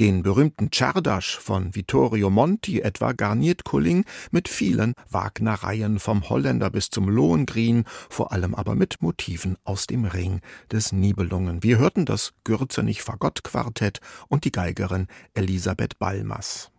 Den 0.00 0.22
berühmten 0.22 0.70
Czardasch 0.70 1.38
von 1.38 1.74
Vittorio 1.74 2.30
Monti 2.30 2.80
etwa 2.80 3.12
garniert 3.12 3.64
Kulling 3.64 4.04
mit 4.30 4.48
vielen 4.48 4.94
Wagnereien 5.10 5.98
vom 5.98 6.28
Holländer 6.28 6.70
bis 6.70 6.90
zum 6.90 7.08
Lohengrin, 7.08 7.84
vor 8.08 8.32
allem 8.32 8.54
aber 8.54 8.74
mit 8.74 9.02
Motiven 9.02 9.56
aus 9.64 9.86
dem 9.86 10.04
Ring 10.04 10.40
des 10.70 10.92
Nibelungen. 10.92 11.62
Wir 11.62 11.78
hörten 11.78 12.04
das 12.04 12.32
Gürzenich-Fagott-Quartett 12.44 14.00
und 14.28 14.44
die 14.44 14.52
Geigerin 14.52 15.06
Elisabeth 15.34 15.98
Balmas. 15.98 16.70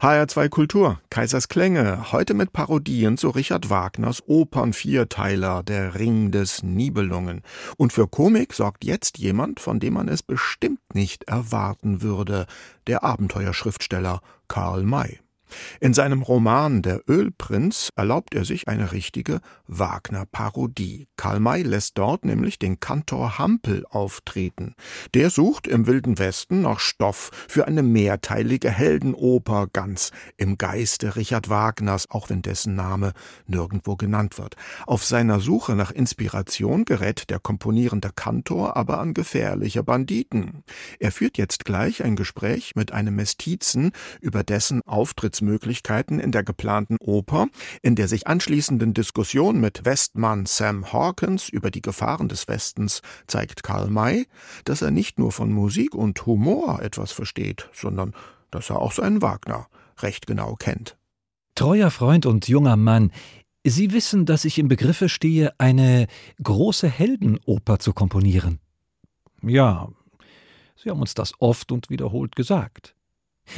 HR2 0.00 0.48
Kultur, 0.48 1.00
Kaisers 1.10 1.48
Klänge, 1.48 2.10
heute 2.10 2.32
mit 2.32 2.54
Parodien 2.54 3.18
zu 3.18 3.28
Richard 3.28 3.68
Wagners 3.68 4.22
Opernvierteiler 4.26 5.62
Der 5.62 5.94
Ring 5.94 6.30
des 6.30 6.62
Nibelungen. 6.62 7.42
Und 7.76 7.92
für 7.92 8.08
Komik 8.08 8.54
sorgt 8.54 8.84
jetzt 8.84 9.18
jemand, 9.18 9.60
von 9.60 9.78
dem 9.78 9.94
man 9.94 10.08
es 10.08 10.22
bestimmt 10.22 10.80
nicht 10.94 11.24
erwarten 11.24 12.00
würde, 12.00 12.46
der 12.86 13.04
Abenteuerschriftsteller 13.04 14.22
Karl 14.48 14.84
May. 14.84 15.20
In 15.80 15.94
seinem 15.94 16.22
Roman 16.22 16.82
Der 16.82 17.02
Ölprinz 17.08 17.90
erlaubt 17.96 18.34
er 18.34 18.44
sich 18.44 18.68
eine 18.68 18.92
richtige 18.92 19.40
Wagner-Parodie. 19.66 21.06
Karl 21.16 21.40
May 21.40 21.62
lässt 21.62 21.98
dort 21.98 22.24
nämlich 22.24 22.58
den 22.58 22.80
Kantor 22.80 23.38
Hampel 23.38 23.84
auftreten. 23.90 24.74
Der 25.14 25.30
sucht 25.30 25.66
im 25.66 25.86
Wilden 25.86 26.18
Westen 26.18 26.62
nach 26.62 26.80
Stoff 26.80 27.30
für 27.48 27.66
eine 27.66 27.82
mehrteilige 27.82 28.70
Heldenoper, 28.70 29.68
ganz 29.72 30.10
im 30.36 30.58
Geiste 30.58 31.16
Richard 31.16 31.48
Wagners, 31.48 32.10
auch 32.10 32.30
wenn 32.30 32.42
dessen 32.42 32.74
Name 32.74 33.12
nirgendwo 33.46 33.96
genannt 33.96 34.38
wird. 34.38 34.56
Auf 34.86 35.04
seiner 35.04 35.40
Suche 35.40 35.74
nach 35.74 35.90
Inspiration 35.90 36.84
gerät 36.84 37.30
der 37.30 37.38
komponierende 37.38 38.10
Kantor 38.14 38.76
aber 38.76 38.98
an 38.98 39.14
gefährliche 39.14 39.82
Banditen. 39.82 40.64
Er 40.98 41.12
führt 41.12 41.38
jetzt 41.38 41.64
gleich 41.64 42.02
ein 42.02 42.16
Gespräch 42.16 42.72
mit 42.74 42.92
einem 42.92 43.16
Mestizen 43.16 43.92
über 44.20 44.44
dessen 44.44 44.82
Auftritts 44.82 45.39
Möglichkeiten 45.40 46.18
in 46.18 46.32
der 46.32 46.42
geplanten 46.42 46.96
Oper, 47.00 47.48
in 47.82 47.94
der 47.94 48.08
sich 48.08 48.26
anschließenden 48.26 48.94
Diskussion 48.94 49.60
mit 49.60 49.84
Westmann 49.84 50.46
Sam 50.46 50.92
Hawkins 50.92 51.48
über 51.48 51.70
die 51.70 51.82
Gefahren 51.82 52.28
des 52.28 52.48
Westens 52.48 53.02
zeigt 53.26 53.62
Karl 53.62 53.88
May, 53.88 54.26
dass 54.64 54.82
er 54.82 54.90
nicht 54.90 55.18
nur 55.18 55.32
von 55.32 55.52
Musik 55.52 55.94
und 55.94 56.26
Humor 56.26 56.82
etwas 56.82 57.12
versteht, 57.12 57.68
sondern 57.72 58.14
dass 58.50 58.70
er 58.70 58.80
auch 58.80 58.92
seinen 58.92 59.22
Wagner 59.22 59.68
recht 59.98 60.26
genau 60.26 60.56
kennt. 60.56 60.96
Treuer 61.54 61.90
Freund 61.90 62.26
und 62.26 62.48
junger 62.48 62.76
Mann, 62.76 63.12
Sie 63.64 63.92
wissen, 63.92 64.24
dass 64.24 64.46
ich 64.46 64.58
im 64.58 64.68
Begriffe 64.68 65.10
stehe, 65.10 65.52
eine 65.58 66.06
große 66.42 66.88
Heldenoper 66.88 67.78
zu 67.78 67.92
komponieren. 67.92 68.58
Ja, 69.42 69.88
Sie 70.76 70.88
haben 70.88 71.00
uns 71.00 71.12
das 71.12 71.34
oft 71.40 71.70
und 71.72 71.90
wiederholt 71.90 72.36
gesagt. 72.36 72.94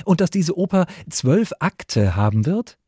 Und 0.04 0.20
dass 0.20 0.30
diese 0.30 0.56
Oper 0.56 0.86
zwölf 1.10 1.52
Akte 1.60 2.16
haben 2.16 2.46
wird? 2.46 2.78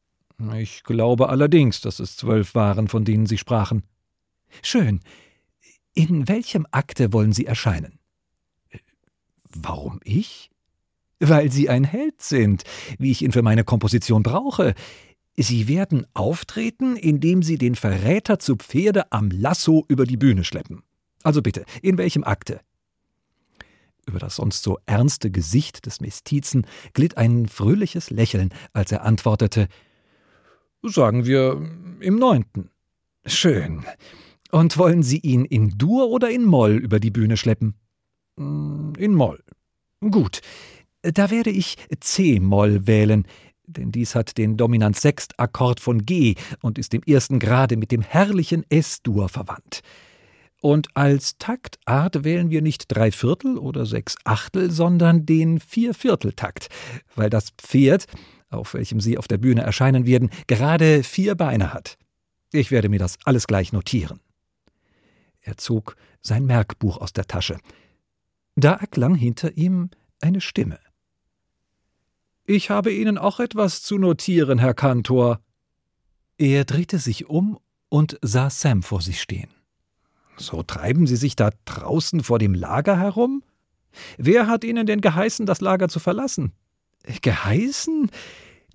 Ich 0.56 0.82
glaube 0.82 1.28
allerdings, 1.28 1.80
dass 1.80 2.00
es 2.00 2.16
zwölf 2.16 2.54
waren, 2.54 2.88
von 2.88 3.04
denen 3.04 3.26
Sie 3.26 3.38
sprachen. 3.38 3.82
Schön. 4.62 5.00
In 5.94 6.28
welchem 6.28 6.66
Akte 6.70 7.12
wollen 7.12 7.32
Sie 7.32 7.46
erscheinen? 7.46 7.98
Warum 9.54 10.00
ich? 10.02 10.50
Weil 11.20 11.52
Sie 11.52 11.68
ein 11.68 11.84
Held 11.84 12.20
sind, 12.20 12.64
wie 12.98 13.12
ich 13.12 13.22
ihn 13.22 13.32
für 13.32 13.42
meine 13.42 13.64
Komposition 13.64 14.22
brauche. 14.22 14.74
Sie 15.36 15.68
werden 15.68 16.06
auftreten, 16.14 16.96
indem 16.96 17.42
Sie 17.42 17.58
den 17.58 17.76
Verräter 17.76 18.38
zu 18.38 18.56
Pferde 18.56 19.12
am 19.12 19.30
Lasso 19.30 19.84
über 19.88 20.06
die 20.06 20.16
Bühne 20.16 20.44
schleppen. 20.44 20.82
Also 21.22 21.42
bitte, 21.42 21.64
in 21.82 21.96
welchem 21.98 22.24
Akte? 22.24 22.60
Über 24.06 24.18
das 24.18 24.36
sonst 24.36 24.62
so 24.62 24.78
ernste 24.86 25.30
Gesicht 25.30 25.86
des 25.86 26.00
Mestizen 26.00 26.66
glitt 26.92 27.16
ein 27.16 27.48
fröhliches 27.48 28.10
Lächeln, 28.10 28.50
als 28.72 28.92
er 28.92 29.04
antwortete 29.04 29.68
Sagen 30.82 31.24
wir 31.24 31.66
im 32.00 32.18
neunten. 32.18 32.70
Schön. 33.24 33.84
Und 34.50 34.76
wollen 34.76 35.02
Sie 35.02 35.18
ihn 35.18 35.46
in 35.46 35.78
Dur 35.78 36.10
oder 36.10 36.30
in 36.30 36.44
Moll 36.44 36.72
über 36.72 37.00
die 37.00 37.10
Bühne 37.10 37.38
schleppen? 37.38 37.74
Mm, 38.36 38.92
in 38.98 39.14
Moll. 39.14 39.42
Gut. 40.00 40.42
Da 41.00 41.30
werde 41.30 41.50
ich 41.50 41.76
C-Moll 42.00 42.86
wählen, 42.86 43.26
denn 43.66 43.92
dies 43.92 44.14
hat 44.14 44.36
den 44.36 44.56
Dominant-Sext-Akkord 44.56 45.80
von 45.80 46.04
G 46.04 46.34
und 46.60 46.78
ist 46.78 46.92
im 46.94 47.02
ersten 47.02 47.38
Grade 47.38 47.76
mit 47.76 47.90
dem 47.90 48.02
herrlichen 48.02 48.64
S-Dur 48.68 49.28
verwandt. 49.28 49.80
Und 50.64 50.96
als 50.96 51.36
Taktart 51.36 52.24
wählen 52.24 52.48
wir 52.48 52.62
nicht 52.62 52.86
drei 52.88 53.12
Viertel 53.12 53.58
oder 53.58 53.84
sechs 53.84 54.16
Achtel, 54.24 54.70
sondern 54.70 55.26
den 55.26 55.60
Viervierteltakt, 55.60 56.68
weil 57.14 57.28
das 57.28 57.50
Pferd, 57.58 58.06
auf 58.48 58.72
welchem 58.72 58.98
Sie 58.98 59.18
auf 59.18 59.28
der 59.28 59.36
Bühne 59.36 59.60
erscheinen 59.60 60.06
werden, 60.06 60.30
gerade 60.46 61.02
vier 61.02 61.34
Beine 61.34 61.74
hat. 61.74 61.98
Ich 62.50 62.70
werde 62.70 62.88
mir 62.88 62.98
das 62.98 63.18
alles 63.26 63.46
gleich 63.46 63.74
notieren. 63.74 64.20
Er 65.42 65.58
zog 65.58 65.96
sein 66.22 66.46
Merkbuch 66.46 66.96
aus 66.96 67.12
der 67.12 67.26
Tasche. 67.26 67.58
Da 68.56 68.72
erklang 68.72 69.16
hinter 69.16 69.58
ihm 69.58 69.90
eine 70.22 70.40
Stimme. 70.40 70.78
Ich 72.46 72.70
habe 72.70 72.90
Ihnen 72.90 73.18
auch 73.18 73.38
etwas 73.38 73.82
zu 73.82 73.98
notieren, 73.98 74.60
Herr 74.60 74.72
Kantor. 74.72 75.40
Er 76.38 76.64
drehte 76.64 76.98
sich 76.98 77.28
um 77.28 77.58
und 77.90 78.18
sah 78.22 78.48
Sam 78.48 78.82
vor 78.82 79.02
sich 79.02 79.20
stehen. 79.20 79.50
So 80.36 80.62
treiben 80.62 81.06
Sie 81.06 81.16
sich 81.16 81.36
da 81.36 81.50
draußen 81.64 82.22
vor 82.22 82.38
dem 82.38 82.54
Lager 82.54 82.98
herum? 82.98 83.42
Wer 84.18 84.46
hat 84.46 84.64
Ihnen 84.64 84.86
denn 84.86 85.00
geheißen, 85.00 85.46
das 85.46 85.60
Lager 85.60 85.88
zu 85.88 86.00
verlassen? 86.00 86.52
Geheißen? 87.22 88.10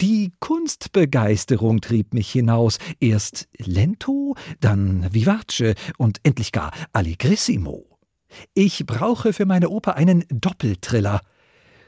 Die 0.01 0.31
Kunstbegeisterung 0.39 1.81
trieb 1.81 2.13
mich 2.13 2.31
hinaus. 2.31 2.77
Erst 3.01 3.49
Lento, 3.57 4.35
dann 4.61 5.13
Vivace 5.13 5.75
und 5.97 6.19
endlich 6.23 6.53
gar 6.53 6.71
Allegrissimo. 6.93 7.85
Ich 8.53 8.85
brauche 8.85 9.33
für 9.33 9.45
meine 9.45 9.69
Oper 9.69 9.95
einen 9.95 10.23
Doppeltriller. 10.29 11.19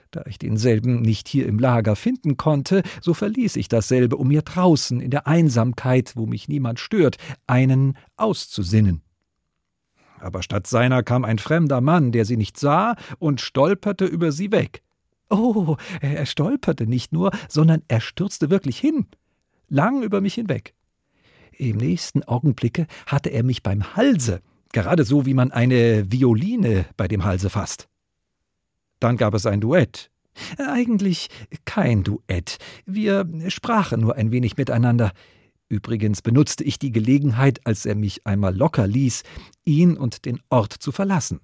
Da 0.10 0.24
ich 0.26 0.40
denselben 0.40 1.02
nicht 1.02 1.30
hier 1.30 1.48
im 1.48 1.58
Lager 1.58 1.96
finden 1.96 2.36
konnte, 2.36 2.84
so 3.00 3.14
verließ 3.14 3.56
ich 3.56 3.70
dasselbe, 3.70 4.18
um 4.18 4.28
mir 4.28 4.42
draußen 4.42 5.00
in 5.00 5.10
der 5.12 5.26
Einsamkeit, 5.26 6.12
wo 6.18 6.26
mich 6.26 6.50
niemand 6.50 6.82
stört, 6.82 7.16
einen 7.48 7.98
auszusinnen 8.18 9.04
aber 10.22 10.44
statt 10.44 10.68
seiner 10.68 11.04
kam 11.04 11.26
ein 11.26 11.40
fremder 11.40 11.82
Mann, 11.82 12.12
der 12.12 12.26
sie 12.26 12.38
nicht 12.38 12.58
sah, 12.58 12.96
und 13.20 13.42
stolperte 13.42 14.06
über 14.06 14.32
sie 14.32 14.52
weg. 14.52 14.82
Oh, 15.30 15.78
er 16.02 16.26
stolperte 16.26 16.88
nicht 16.88 17.14
nur, 17.14 17.32
sondern 17.48 17.84
er 17.88 18.02
stürzte 18.02 18.50
wirklich 18.50 18.78
hin, 18.78 19.06
lang 19.70 20.04
über 20.04 20.20
mich 20.20 20.34
hinweg. 20.34 20.74
Im 21.58 21.78
nächsten 21.78 22.24
Augenblicke 22.24 22.88
hatte 23.06 23.30
er 23.30 23.44
mich 23.44 23.64
beim 23.64 23.96
Halse, 23.96 24.42
gerade 24.74 25.04
so 25.04 25.26
wie 25.26 25.34
man 25.34 25.52
eine 25.52 26.12
Violine 26.12 26.86
bei 26.98 27.08
dem 27.08 27.24
Halse 27.24 27.50
fasst. 27.50 27.88
Dann 29.00 29.18
gab 29.18 29.34
es 29.34 29.46
ein 29.46 29.62
Duett. 29.62 30.12
Eigentlich 30.58 31.30
kein 31.66 32.04
Duett. 32.04 32.58
Wir 32.86 33.28
sprachen 33.48 34.02
nur 34.02 34.16
ein 34.16 34.32
wenig 34.32 34.58
miteinander. 34.58 35.12
Übrigens 35.72 36.22
benutzte 36.22 36.66
ich 36.66 36.80
die 36.80 36.92
Gelegenheit, 36.92 37.66
als 37.66 37.86
er 37.86 37.96
mich 37.96 38.28
einmal 38.28 38.54
locker 38.54 38.86
ließ, 38.86 39.24
ihn 39.64 39.96
und 39.96 40.26
den 40.26 40.42
Ort 40.50 40.74
zu 40.74 40.92
verlassen. 40.92 41.40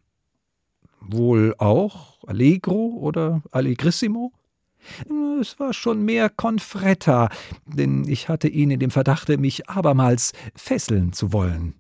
Wohl 1.00 1.56
auch 1.60 2.22
Allegro 2.28 2.98
oder 3.00 3.42
Allegrissimo? 3.52 4.34
Es 5.40 5.58
war 5.62 5.74
schon 5.74 6.04
mehr 6.04 6.30
Confretta, 6.30 7.30
denn 7.66 8.04
ich 8.06 8.28
hatte 8.28 8.50
ihn 8.50 8.70
in 8.70 8.82
dem 8.82 8.92
Verdachte, 8.92 9.38
mich 9.38 9.70
abermals 9.70 10.34
fesseln 10.56 11.14
zu 11.14 11.32
wollen. 11.32 11.76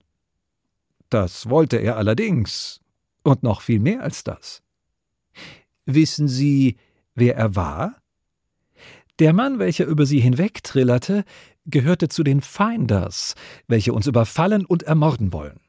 Das 1.09 1.49
wollte 1.49 1.75
er 1.75 1.97
allerdings, 1.97 2.79
und 3.23 3.43
noch 3.43 3.59
viel 3.59 3.81
mehr 3.81 4.03
als 4.03 4.23
das. 4.23 4.61
Wissen 5.85 6.29
Sie, 6.29 6.77
wer 7.13 7.35
er 7.35 7.57
war? 7.57 8.01
Der 9.19 9.33
Mann, 9.33 9.57
welcher 9.57 9.85
über 9.85 10.05
sie 10.05 10.19
hinwegtrillerte, 10.19 11.25
gehörte 11.67 12.09
zu 12.09 12.23
den 12.23 12.41
Finders, 12.41 13.35
welche 13.67 13.93
uns 13.93 14.07
überfallen 14.07 14.65
und 14.65 14.83
ermorden 14.83 15.31
wollen. 15.33 15.59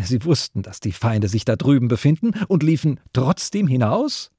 Sie 0.00 0.24
wussten, 0.24 0.62
dass 0.62 0.80
die 0.80 0.92
Feinde 0.92 1.28
sich 1.28 1.44
da 1.44 1.56
drüben 1.56 1.88
befinden 1.88 2.32
und 2.48 2.62
liefen 2.62 3.00
trotzdem 3.12 3.66
hinaus? 3.66 4.30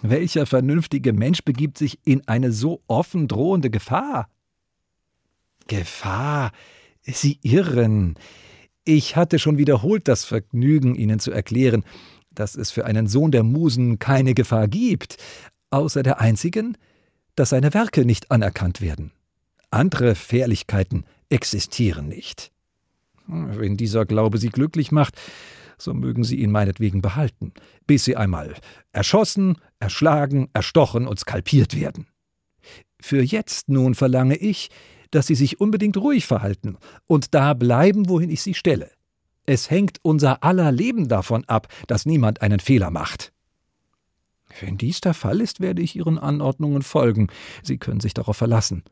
Welcher 0.00 0.46
vernünftige 0.46 1.12
Mensch 1.12 1.42
begibt 1.44 1.76
sich 1.78 1.98
in 2.04 2.26
eine 2.26 2.52
so 2.52 2.82
offen 2.86 3.28
drohende 3.28 3.70
Gefahr? 3.70 4.28
Gefahr. 5.68 6.52
Sie 7.02 7.38
irren. 7.42 8.16
Ich 8.84 9.16
hatte 9.16 9.38
schon 9.38 9.58
wiederholt 9.58 10.08
das 10.08 10.24
Vergnügen, 10.24 10.94
Ihnen 10.94 11.20
zu 11.20 11.30
erklären, 11.30 11.84
dass 12.30 12.56
es 12.56 12.70
für 12.70 12.86
einen 12.86 13.06
Sohn 13.06 13.30
der 13.30 13.42
Musen 13.42 13.98
keine 13.98 14.34
Gefahr 14.34 14.66
gibt, 14.66 15.18
außer 15.70 16.02
der 16.02 16.20
einzigen, 16.20 16.76
dass 17.36 17.50
seine 17.50 17.74
Werke 17.74 18.04
nicht 18.04 18.30
anerkannt 18.30 18.80
werden. 18.80 19.12
Andere 19.72 20.14
Fährlichkeiten 20.14 21.04
existieren 21.30 22.08
nicht. 22.08 22.52
Wenn 23.26 23.76
dieser 23.76 24.04
Glaube 24.04 24.36
Sie 24.38 24.50
glücklich 24.50 24.92
macht, 24.92 25.18
so 25.78 25.94
mögen 25.94 26.24
Sie 26.24 26.36
ihn 26.36 26.50
meinetwegen 26.50 27.00
behalten, 27.00 27.52
bis 27.86 28.04
Sie 28.04 28.14
einmal 28.16 28.54
erschossen, 28.92 29.56
erschlagen, 29.80 30.48
erstochen 30.52 31.06
und 31.06 31.18
skalpiert 31.18 31.74
werden. 31.74 32.06
Für 33.00 33.22
jetzt 33.22 33.68
nun 33.68 33.94
verlange 33.94 34.36
ich, 34.36 34.68
dass 35.10 35.26
Sie 35.26 35.34
sich 35.34 35.60
unbedingt 35.60 35.96
ruhig 35.96 36.26
verhalten 36.26 36.76
und 37.06 37.34
da 37.34 37.54
bleiben, 37.54 38.08
wohin 38.08 38.30
ich 38.30 38.42
Sie 38.42 38.54
stelle. 38.54 38.90
Es 39.46 39.70
hängt 39.70 39.98
unser 40.02 40.44
aller 40.44 40.70
Leben 40.70 41.08
davon 41.08 41.44
ab, 41.46 41.68
dass 41.86 42.06
niemand 42.06 42.42
einen 42.42 42.60
Fehler 42.60 42.90
macht. 42.90 43.32
Wenn 44.60 44.76
dies 44.76 45.00
der 45.00 45.14
Fall 45.14 45.40
ist, 45.40 45.60
werde 45.60 45.80
ich 45.80 45.96
Ihren 45.96 46.18
Anordnungen 46.18 46.82
folgen. 46.82 47.28
Sie 47.62 47.78
können 47.78 48.00
sich 48.00 48.12
darauf 48.12 48.36
verlassen. 48.36 48.84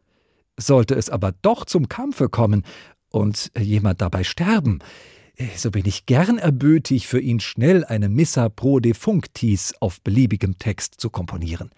Sollte 0.61 0.94
es 0.94 1.11
aber 1.11 1.33
doch 1.42 1.64
zum 1.64 1.88
Kampfe 1.88 2.29
kommen 2.29 2.64
und 3.09 3.51
jemand 3.59 4.01
dabei 4.01 4.25
sterben, 4.25 4.81
so 5.57 5.70
bin 5.70 5.87
ich 5.87 6.05
gern 6.05 6.38
erbötig, 6.38 7.07
für 7.07 7.18
ihn 7.18 7.40
schnell 7.40 7.85
eine 7.85 8.09
Missa 8.09 8.49
pro 8.51 8.79
defunctis 8.79 9.75
auf 9.81 10.03
beliebigem 10.03 10.59
Text 10.59 11.01
zu 11.01 11.09
komponieren. 11.09 11.70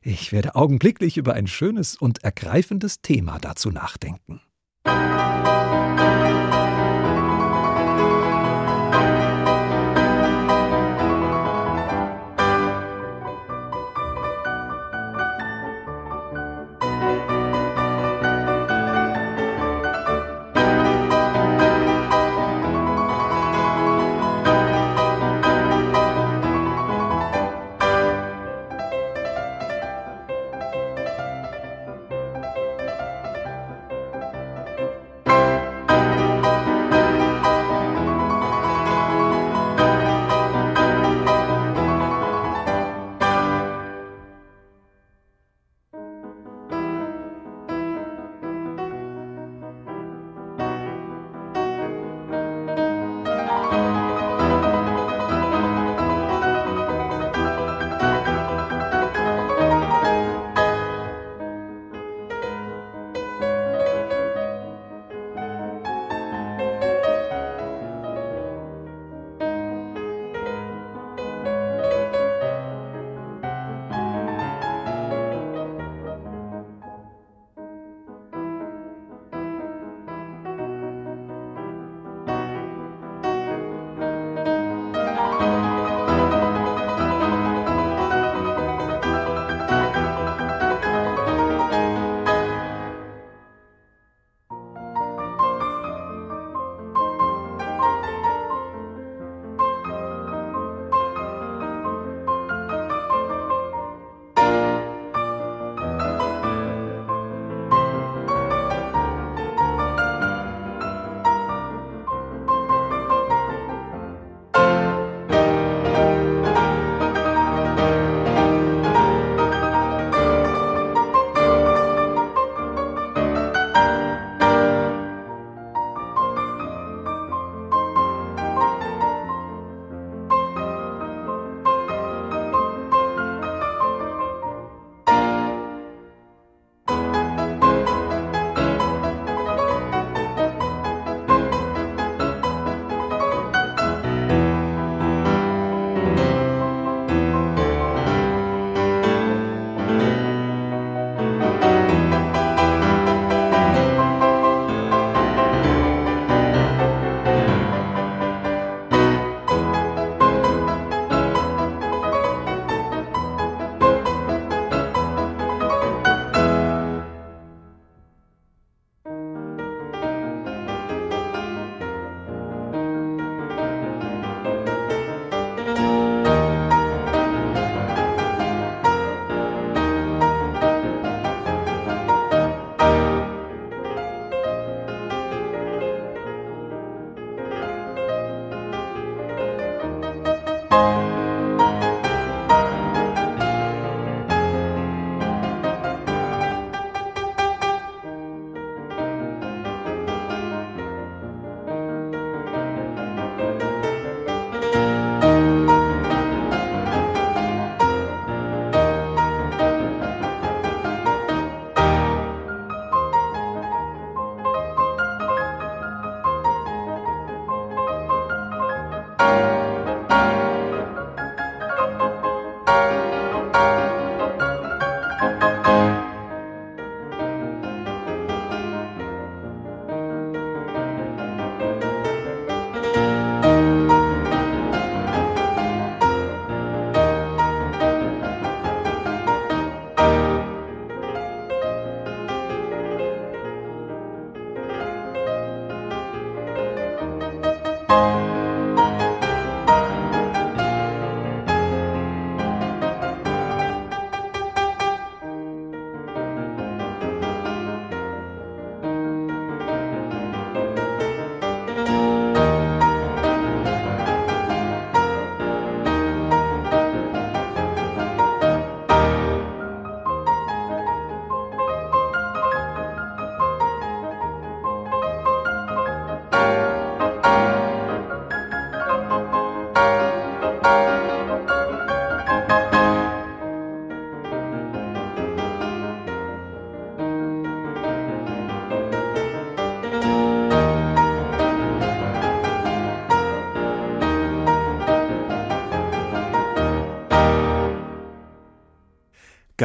Ich 0.00 0.32
werde 0.32 0.54
augenblicklich 0.54 1.16
über 1.16 1.34
ein 1.34 1.46
schönes 1.46 1.96
und 1.96 2.22
ergreifendes 2.22 3.02
Thema 3.02 3.38
dazu 3.38 3.70
nachdenken. 3.70 4.40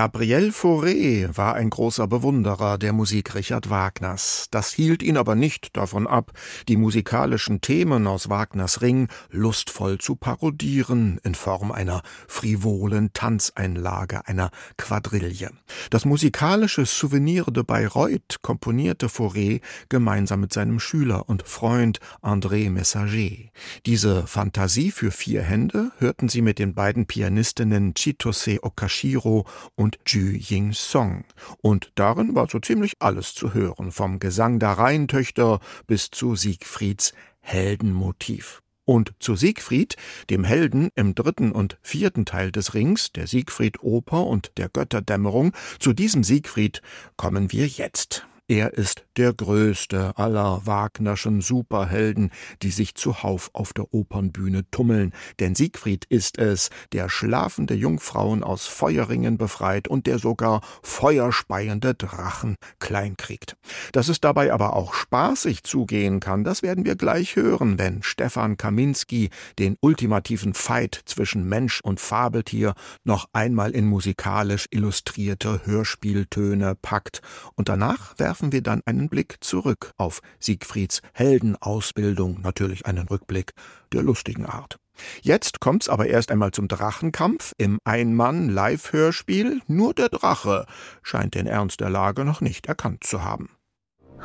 Gabriel 0.05 0.51
Fauré 0.51 1.35
war 1.35 1.55
ein 1.55 1.71
großer 1.71 2.05
Bewunderer 2.05 2.77
der 2.77 2.93
Musik 2.93 3.33
Richard 3.33 3.71
Wagners. 3.71 4.45
Das 4.51 4.71
hielt 4.71 5.01
ihn 5.01 5.17
aber 5.17 5.33
nicht 5.33 5.75
davon 5.75 6.05
ab, 6.05 6.31
die 6.67 6.77
musikalischen 6.77 7.59
Themen 7.59 8.05
aus 8.05 8.29
Wagners 8.29 8.83
Ring 8.83 9.07
lustvoll 9.31 9.97
zu 9.97 10.15
parodieren 10.15 11.19
in 11.23 11.33
Form 11.33 11.71
einer 11.71 12.03
frivolen 12.27 13.13
Tanzeinlage, 13.13 14.27
einer 14.27 14.51
Quadrille. 14.77 15.49
Das 15.89 16.05
musikalische 16.05 16.85
Souvenir 16.85 17.45
de 17.45 17.63
Bayreuth 17.63 18.43
komponierte 18.43 19.07
Fauré 19.07 19.59
gemeinsam 19.89 20.41
mit 20.41 20.53
seinem 20.53 20.79
Schüler 20.79 21.27
und 21.27 21.47
Freund 21.47 21.99
André 22.21 22.69
Messager. 22.69 23.49
Diese 23.87 24.27
Fantasie 24.27 24.91
für 24.91 25.09
vier 25.09 25.41
Hände 25.41 25.91
hörten 25.97 26.29
sie 26.29 26.43
mit 26.43 26.59
den 26.59 26.75
beiden 26.75 27.07
Pianistinnen 27.07 27.95
Chitose 27.95 28.61
Okashiro 28.61 29.47
und 29.73 29.94
Ju 30.05 30.31
Ying 30.31 30.73
Song. 30.73 31.25
Und 31.61 31.91
darin 31.95 32.35
war 32.35 32.49
so 32.49 32.59
ziemlich 32.59 32.93
alles 32.99 33.33
zu 33.33 33.53
hören, 33.53 33.91
vom 33.91 34.19
Gesang 34.19 34.59
der 34.59 34.71
Rheintöchter 34.71 35.59
bis 35.87 36.11
zu 36.11 36.35
Siegfrieds 36.35 37.13
Heldenmotiv. 37.41 38.61
Und 38.85 39.13
zu 39.19 39.35
Siegfried, 39.35 39.95
dem 40.29 40.43
Helden 40.43 40.89
im 40.95 41.15
dritten 41.15 41.51
und 41.51 41.77
vierten 41.81 42.25
Teil 42.25 42.51
des 42.51 42.75
Rings, 42.75 43.11
der 43.11 43.25
Siegfried-Oper 43.25 44.27
und 44.27 44.51
der 44.57 44.69
Götterdämmerung, 44.69 45.53
zu 45.79 45.93
diesem 45.93 46.23
Siegfried 46.23 46.81
kommen 47.17 47.51
wir 47.51 47.65
jetzt. 47.65 48.27
Er 48.47 48.75
ist 48.75 49.03
der 49.17 49.33
größte 49.33 50.19
aller 50.19 50.67
Wagnerschen 50.67 51.41
Superhelden, 51.41 52.29
die 52.61 52.69
sich 52.69 52.93
zuhauf 52.93 53.49
auf 53.53 53.73
der 53.73 53.91
Opernbühne 53.91 54.69
tummeln, 54.69 55.13
denn 55.39 55.55
Siegfried 55.55 56.05
ist 56.09 56.37
es, 56.37 56.69
der 56.93 57.09
schlafende 57.09 57.73
Jungfrauen 57.73 58.43
aus 58.43 58.67
Feuerringen 58.67 59.39
befreit 59.39 59.87
und 59.87 60.05
der 60.05 60.19
sogar 60.19 60.61
feuerspeiende 60.83 61.95
Drachen 61.95 62.57
kleinkriegt. 62.77 63.57
Dass 63.93 64.09
es 64.09 64.21
dabei 64.21 64.53
aber 64.53 64.75
auch 64.75 64.93
spaßig 64.93 65.63
zugehen 65.63 66.19
kann, 66.19 66.43
das 66.43 66.61
werden 66.61 66.85
wir 66.85 66.95
gleich 66.95 67.35
hören, 67.35 67.79
wenn 67.79 68.03
Stefan 68.03 68.57
Kaminski 68.57 69.31
den 69.57 69.75
ultimativen 69.81 70.53
Fight 70.53 71.01
zwischen 71.05 71.49
Mensch 71.49 71.81
und 71.81 71.99
Fabeltier 71.99 72.75
noch 73.03 73.27
einmal 73.33 73.71
in 73.71 73.87
musikalisch 73.87 74.67
illustrierte 74.69 75.65
Hörspieltöne 75.65 76.75
packt 76.79 77.23
und 77.55 77.69
danach 77.69 78.19
werden 78.19 78.34
werfen 78.35 78.51
wir 78.51 78.61
dann 78.61 78.81
einen 78.85 79.07
Blick 79.07 79.37
zurück 79.39 79.93
auf 79.95 80.19
Siegfrieds 80.41 81.01
Heldenausbildung, 81.13 82.41
natürlich 82.41 82.85
einen 82.85 83.07
Rückblick 83.07 83.53
der 83.93 84.03
lustigen 84.03 84.45
Art. 84.45 84.77
Jetzt 85.21 85.61
kommt's 85.61 85.87
aber 85.87 86.07
erst 86.07 86.31
einmal 86.31 86.51
zum 86.51 86.67
Drachenkampf 86.67 87.53
im 87.57 87.79
Ein-Mann-Live-Hörspiel. 87.85 89.61
Nur 89.67 89.93
der 89.93 90.09
Drache 90.09 90.65
scheint 91.01 91.35
den 91.35 91.47
Ernst 91.47 91.79
der 91.79 91.89
Lage 91.89 92.25
noch 92.25 92.41
nicht 92.41 92.65
erkannt 92.65 93.05
zu 93.05 93.23
haben. 93.23 93.51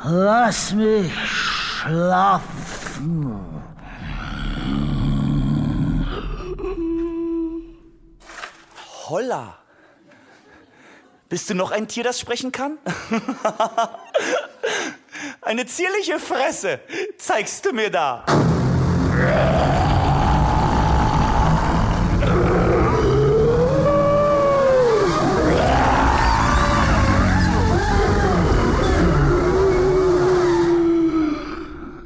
Lass 0.03 0.73
mich 0.73 1.13
schlafen. 1.25 2.43
Holla! 9.07 9.60
Bist 11.31 11.49
du 11.49 11.55
noch 11.55 11.71
ein 11.71 11.87
Tier, 11.87 12.03
das 12.03 12.19
sprechen 12.19 12.51
kann? 12.51 12.77
Eine 15.41 15.65
zierliche 15.65 16.19
Fresse 16.19 16.81
zeigst 17.17 17.65
du 17.65 17.71
mir 17.71 17.89
da. 17.89 18.25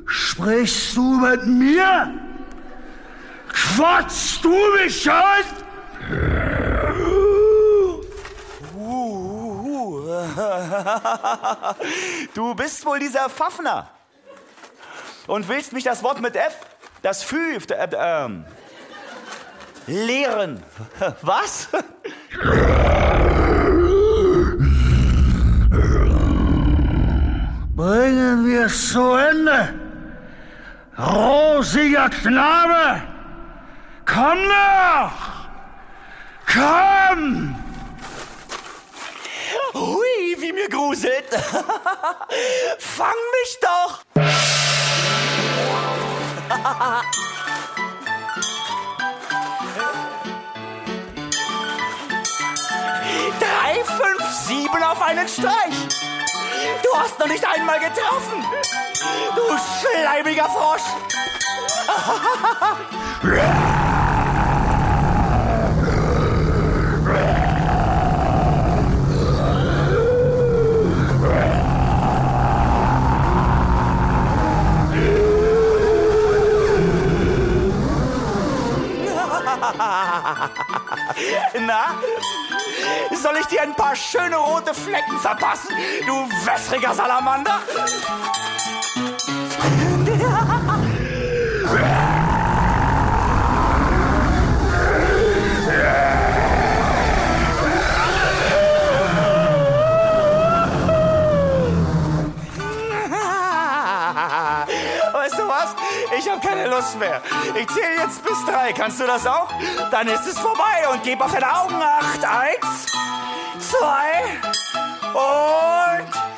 Sprichst 0.05 0.95
du 0.95 1.01
mit 1.01 1.47
mir? 1.47 2.13
Quatschst 3.47 4.45
du 4.45 4.55
mich 4.75 5.11
an? 5.11 5.45
Du 12.33 12.55
bist 12.55 12.85
wohl 12.85 12.99
dieser 12.99 13.29
Pfaffner. 13.29 13.89
Und 15.27 15.47
willst 15.47 15.73
mich 15.73 15.83
das 15.83 16.03
Wort 16.03 16.21
mit 16.21 16.35
F, 16.35 16.55
das 17.01 17.23
Fü, 17.23 17.57
äh, 17.57 17.89
ähm, 17.95 18.45
lehren. 19.87 20.63
Was? 21.21 21.69
Bringen 27.75 28.45
wir 28.45 28.65
es 28.65 28.91
zu 28.91 29.13
Ende. 29.13 29.73
Rosiger 30.97 32.09
Knabe, 32.09 33.01
komm 34.05 34.47
noch! 34.47 35.35
Komm! 36.45 37.64
Hui, 39.75 40.35
wie 40.39 40.53
mir 40.53 40.69
gruselt. 40.69 41.27
Fang 42.79 43.13
mich 43.33 43.59
doch. 43.59 44.05
Drei, 53.37 53.83
fünf, 53.83 54.23
sieben 54.47 54.81
auf 54.81 55.01
einen 55.01 55.27
Streich. 55.27 55.75
Du 56.81 56.97
hast 56.97 57.19
noch 57.19 57.27
nicht 57.27 57.45
einmal 57.45 57.81
getroffen. 57.81 58.45
Du 59.35 59.41
schleimiger 59.81 60.49
Frosch. 60.49 60.83
Na? 81.59 81.95
Soll 83.15 83.37
ich 83.39 83.47
dir 83.47 83.61
ein 83.61 83.75
paar 83.75 83.95
schöne 83.95 84.35
rote 84.35 84.73
Flecken 84.73 85.17
verpassen, 85.19 85.75
du 86.05 86.29
wässriger 86.45 86.93
Salamander? 86.93 87.59
Ich 106.17 106.29
habe 106.29 106.39
keine 106.39 106.67
Lust 106.67 106.97
mehr. 106.97 107.21
Ich 107.55 107.67
zähle 107.67 107.95
jetzt 108.03 108.23
bis 108.23 108.45
drei. 108.45 108.71
Kannst 108.73 108.99
du 108.99 109.05
das 109.05 109.25
auch? 109.27 109.49
Dann 109.91 110.07
ist 110.07 110.25
es 110.25 110.39
vorbei 110.39 110.87
und 110.91 111.03
gib 111.03 111.19
auf 111.21 111.31
deine 111.31 111.53
Augen 111.53 111.75
acht. 111.75 112.23
Eins, 112.23 112.85
zwei 113.59 114.23
und 115.13 116.34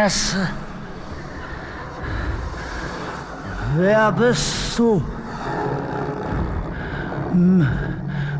Scheiße. 0.00 0.48
Wer 3.76 4.12
bist 4.12 4.78
du? 4.78 5.04
M 7.32 7.68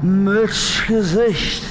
Milchgesicht. 0.00 1.64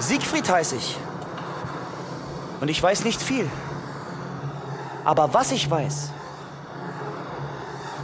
Siegfried 0.00 0.50
heiße 0.50 0.74
ich. 0.74 0.98
Und 2.60 2.68
ich 2.68 2.82
weiß 2.82 3.04
nicht 3.04 3.22
viel. 3.22 3.48
Aber 5.04 5.32
was 5.32 5.52
ich 5.52 5.70
weiß, 5.70 6.10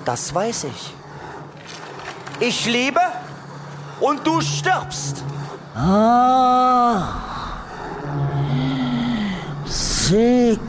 das 0.04 0.32
weiß 0.32 0.64
ich. 0.64 0.94
Ich 2.38 2.66
lebe 2.66 3.00
und 3.98 4.24
du 4.24 4.40
stirbst. 4.40 5.24
Ah, 5.74 7.31
Siegfried. 10.12 10.66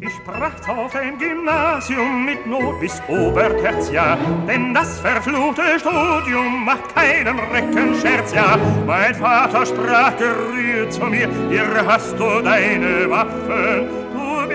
Ich 0.00 0.24
bracht's 0.26 0.68
auf 0.68 0.90
dem 0.90 1.18
Gymnasium 1.18 2.24
mit 2.24 2.44
Not 2.48 2.80
bis 2.80 3.00
Obertertiar, 3.06 4.18
denn 4.48 4.74
das 4.74 4.98
verfluchte 4.98 5.78
Studium 5.78 6.64
macht 6.64 6.92
keinen 6.96 7.38
Reckenscherz, 7.38 8.34
ja. 8.34 8.58
Mein 8.84 9.14
Vater 9.14 9.64
sprach 9.64 10.16
gerührt 10.16 10.92
zu 10.92 11.04
mir, 11.04 11.28
hier 11.48 11.86
hast 11.86 12.18
du 12.18 12.40
deine 12.42 13.08
Waffen, 13.08 14.01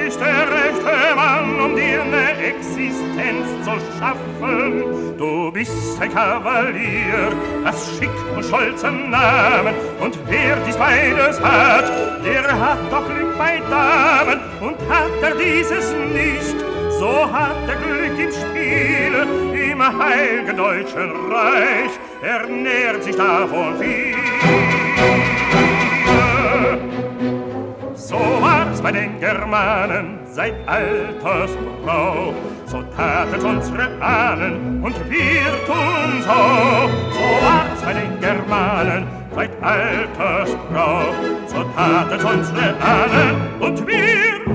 du 0.08 0.14
bist 0.14 0.22
der 0.22 0.50
rechte 0.50 1.16
Mann, 1.16 1.60
um 1.60 1.76
dir 1.76 2.02
eine 2.02 2.32
Existenz 2.42 3.46
zu 3.64 3.72
schaffen. 4.00 5.18
Du 5.18 5.52
bist 5.52 6.02
ein 6.02 6.14
Kavalier, 6.14 7.34
hast 7.66 7.98
Schick 7.98 8.10
und 8.34 8.46
stolzen 8.46 9.10
Namen, 9.10 9.74
und 10.00 10.18
wer 10.28 10.56
dies 10.66 10.78
beides 10.78 11.42
hat, 11.42 11.92
der 12.24 12.44
hat 12.44 12.78
doch 12.90 13.06
Glück 13.06 13.38
bei 13.38 13.62
Damen, 13.70 14.40
und 14.62 14.78
hat 14.90 15.12
er 15.22 15.36
dieses 15.36 15.94
nicht, 16.14 16.56
so 17.00 17.30
hat 17.30 17.68
er 17.68 17.76
Glück 17.76 18.18
im 18.18 18.32
Spiele, 18.32 19.28
im 19.72 19.82
heiligen 19.82 20.56
deutschen 20.56 21.12
Reich, 21.30 21.92
er 22.22 22.48
nährt 22.48 23.04
sich 23.04 23.16
davon 23.16 23.78
viel. 23.78 24.16
So 27.96 28.16
war's 28.16 28.57
bei 28.88 28.94
den 28.94 29.20
Germanen 29.20 30.20
seit 30.32 30.54
alters 30.66 31.52
Brauch. 31.84 32.34
So 32.68 32.82
taten's 32.96 33.44
unsere 33.44 34.02
Ahnen 34.02 34.82
und 34.82 34.96
wir 35.10 35.44
tun's 35.66 36.26
auch. 36.26 36.90
So 37.12 37.46
war's 37.46 37.82
bei 37.84 37.92
den 37.92 38.18
Germanen 38.22 39.06
seit 39.36 39.52
alters 39.62 40.56
Brauch. 40.72 41.14
So 41.48 41.66
taten's 41.76 42.24
unsere 42.24 42.76
Ahnen 42.80 43.36
und 43.60 43.86
wir 43.86 44.47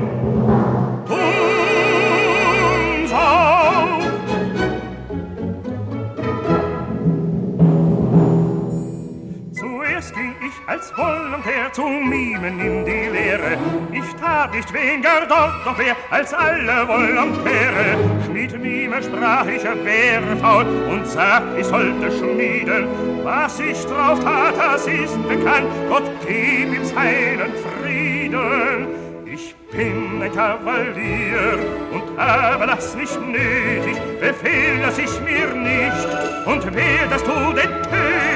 Zuerst 10.53 10.64
ging 10.64 10.64
ich 10.64 10.68
als 10.68 10.96
Volontär 10.96 11.72
zu 11.72 11.82
Mimen 11.82 12.61
in 12.61 12.84
die 12.84 13.09
Lehre. 13.09 13.59
Ich 13.92 14.20
tat 14.20 14.55
nicht 14.55 14.72
weniger 14.72 15.26
dort 15.28 15.64
noch 15.64 15.76
mehr 15.76 15.96
als 16.11 16.32
alle 16.32 16.86
Volontäre. 16.88 17.96
Schmied 18.26 18.61
Mime 18.61 19.03
sprach 19.03 19.46
ich, 19.46 19.64
er 19.64 19.84
wäre 19.84 20.36
faul 20.36 20.66
und 20.90 21.07
sagt, 21.07 21.59
ich 21.59 21.66
sollte 21.66 22.11
schmieden. 22.11 22.86
Was 23.22 23.61
ich 23.61 23.84
drauf 23.84 24.20
tat, 24.20 24.55
das 24.57 24.86
ist 24.86 25.28
bekannt. 25.28 25.68
Gott 25.88 26.11
gib 26.26 26.74
ihm 26.74 26.84
seinen 26.84 27.53
Frieden. 27.80 28.88
Ich 29.24 29.55
bin 29.70 30.22
ein 30.22 30.32
Kavalier 30.32 31.59
und 31.92 32.18
habe 32.18 32.66
das 32.66 32.94
nicht 32.94 33.18
nötig, 33.20 33.96
Befehl 34.20 34.78
lass 34.82 34.98
ich 34.98 35.20
mir 35.22 35.55
nicht, 35.55 36.09
und 36.44 36.74
wer 36.74 37.07
das 37.09 37.24
tut, 37.24 37.57
den 37.57 37.70
töt 37.82 38.32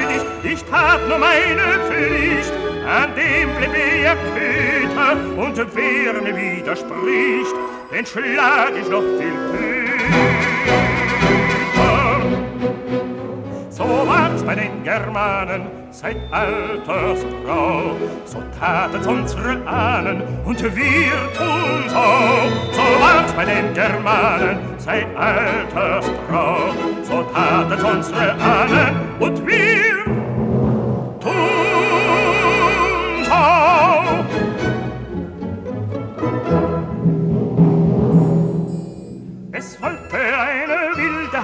ich, 0.51 0.63
tat 0.65 1.07
nur 1.07 1.17
meine 1.17 1.79
Pflicht, 1.87 2.53
an 2.87 3.09
dem 3.15 3.49
blieb 3.57 3.73
er 4.03 4.15
Köter, 4.15 5.17
und 5.37 5.57
wer 5.75 6.21
mir 6.21 6.35
widerspricht, 6.35 7.55
den 7.91 8.05
schlag 8.05 8.71
ich 8.79 8.89
noch 8.89 9.01
viel 9.17 9.37
Köter. 9.51 9.87
So 13.69 13.83
war's 13.83 14.43
bei 14.43 14.55
den 14.55 14.83
Germanen 14.83 15.67
seit 15.91 16.17
alters 16.31 17.23
Brauch. 17.43 17.95
So 18.25 18.41
taten's 18.59 19.05
unsere 19.05 19.63
Ahnen 19.67 20.23
und 20.45 20.63
wir 20.63 21.11
tun's 21.37 21.93
auch. 21.93 22.49
So 22.71 22.81
war's 22.99 23.31
bei 23.33 23.45
den 23.45 23.73
Germanen 23.75 24.57
seit 24.79 25.05
alters 25.15 26.09
Brauch. 26.27 26.73
So 27.03 27.23
taten's 27.31 27.83
unsere 27.83 28.31
Ahnen 28.33 28.95
und 29.19 29.45
wir 29.45 29.96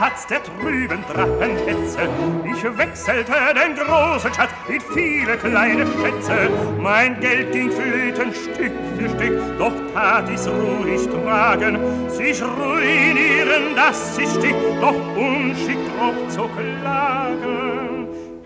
Hatz 0.03 0.27
der 0.27 0.43
trüben 0.43 1.01
Drachenhetze. 1.07 2.09
Ich 2.43 2.77
wechselte 2.77 3.31
den 3.55 3.73
großen 3.73 4.33
Schatz 4.33 4.49
mit 4.67 4.83
viele 4.93 5.37
kleine 5.37 5.85
Schätze. 5.85 6.49
Mein 6.77 7.17
Geld 7.21 7.53
ging 7.53 7.71
flöten 7.71 8.33
Stück 8.33 8.73
für 8.97 9.09
Stück, 9.09 9.57
doch 9.57 9.71
tat 9.93 10.29
ich's 10.29 10.45
ruhig 10.45 11.07
tragen. 11.07 11.79
Sich 12.09 12.43
ruinieren, 12.43 13.77
das 13.77 14.17
ist 14.17 14.33
Stück, 14.33 14.55
doch 14.81 14.99
unschickt 15.15 15.89
ob 16.01 16.29
zu 16.29 16.49
klagen. 16.49 17.92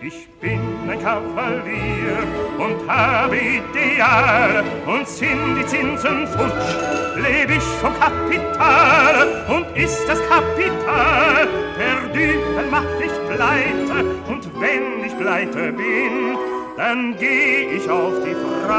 Ich 0.00 0.28
bin 0.40 0.60
ein 0.88 1.02
Kavalier 1.02 2.18
und 2.58 2.88
habe 2.88 3.36
Ideale 3.36 4.64
und 4.86 5.08
sind 5.08 5.56
die 5.58 5.66
Zinsen 5.66 6.26
futsch, 6.28 6.76
leb 7.16 7.50
ich 7.50 7.64
vom 7.80 7.92
Kapital. 7.98 9.44
Und 9.48 9.76
ist 9.76 10.08
das 10.08 10.20
Kapital 10.28 11.48
dann 12.58 12.70
mach 12.70 12.84
ich 13.00 13.12
pleite. 13.34 14.04
Und 14.28 14.60
wenn 14.60 15.04
ich 15.04 15.16
pleite 15.16 15.72
bin, 15.72 16.36
dann 16.76 17.16
geh 17.18 17.76
ich 17.76 17.88
auf 17.88 18.14
die 18.24 18.34
Freite. 18.34 18.78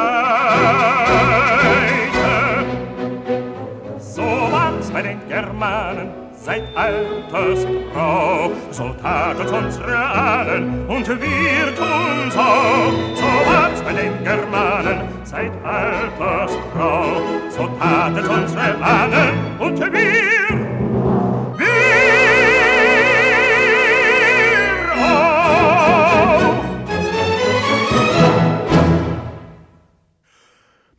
So 3.97 4.21
war's 4.21 4.91
bei 4.91 5.01
den 5.01 5.19
Germanen 5.27 6.18
seit 6.49 6.63
alters 6.75 7.67
Brauch. 7.93 8.51
So 8.71 8.89
tatet 9.01 9.51
unsere 9.51 9.95
Ahnen 9.95 10.87
und 10.87 11.07
wir 11.07 11.75
tun's 11.75 12.35
auch. 12.35 12.91
So 13.13 13.29
war's 13.49 13.81
bei 13.83 13.93
den 13.93 14.23
Germanen 14.23 15.01
seit 15.23 15.51
alters 15.63 16.57
Brauch. 16.73 17.21
So 17.49 17.67
tatet 17.79 18.27
unsere 18.27 18.75
Ahnen 18.81 19.35
und 19.59 19.79
wir, 19.79 19.93
wir 19.93 20.78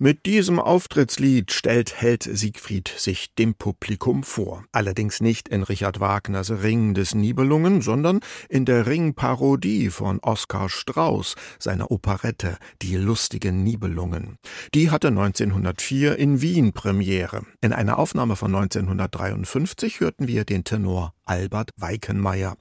Mit 0.03 0.25
diesem 0.25 0.59
Auftrittslied 0.59 1.53
stellt 1.53 2.01
Held 2.01 2.23
Siegfried 2.23 2.89
sich 2.89 3.35
dem 3.35 3.53
Publikum 3.53 4.23
vor. 4.23 4.65
Allerdings 4.73 5.21
nicht 5.21 5.47
in 5.47 5.63
Richard 5.63 6.01
Wagners 6.01 6.51
Ring 6.63 6.95
des 6.95 7.15
Nibelungen, 7.15 7.83
sondern 7.83 8.21
in 8.49 8.65
der 8.65 8.87
Ringparodie 8.87 9.91
von 9.91 10.19
Oskar 10.21 10.71
Strauß, 10.71 11.35
seiner 11.59 11.91
Operette 11.91 12.57
Die 12.81 12.97
lustigen 12.97 13.63
Nibelungen. 13.63 14.39
Die 14.73 14.91
hatte 14.91 15.09
1904 15.09 16.17
in 16.17 16.41
Wien 16.41 16.73
Premiere. 16.73 17.43
In 17.61 17.75
einer 17.75 17.99
Aufnahme 17.99 18.37
von 18.37 18.55
1953 18.55 20.01
hörten 20.01 20.27
wir 20.27 20.47
den 20.47 20.65
Tenor 20.65 21.13
Albert 21.27 21.73
Weikenmeier. 21.77 22.57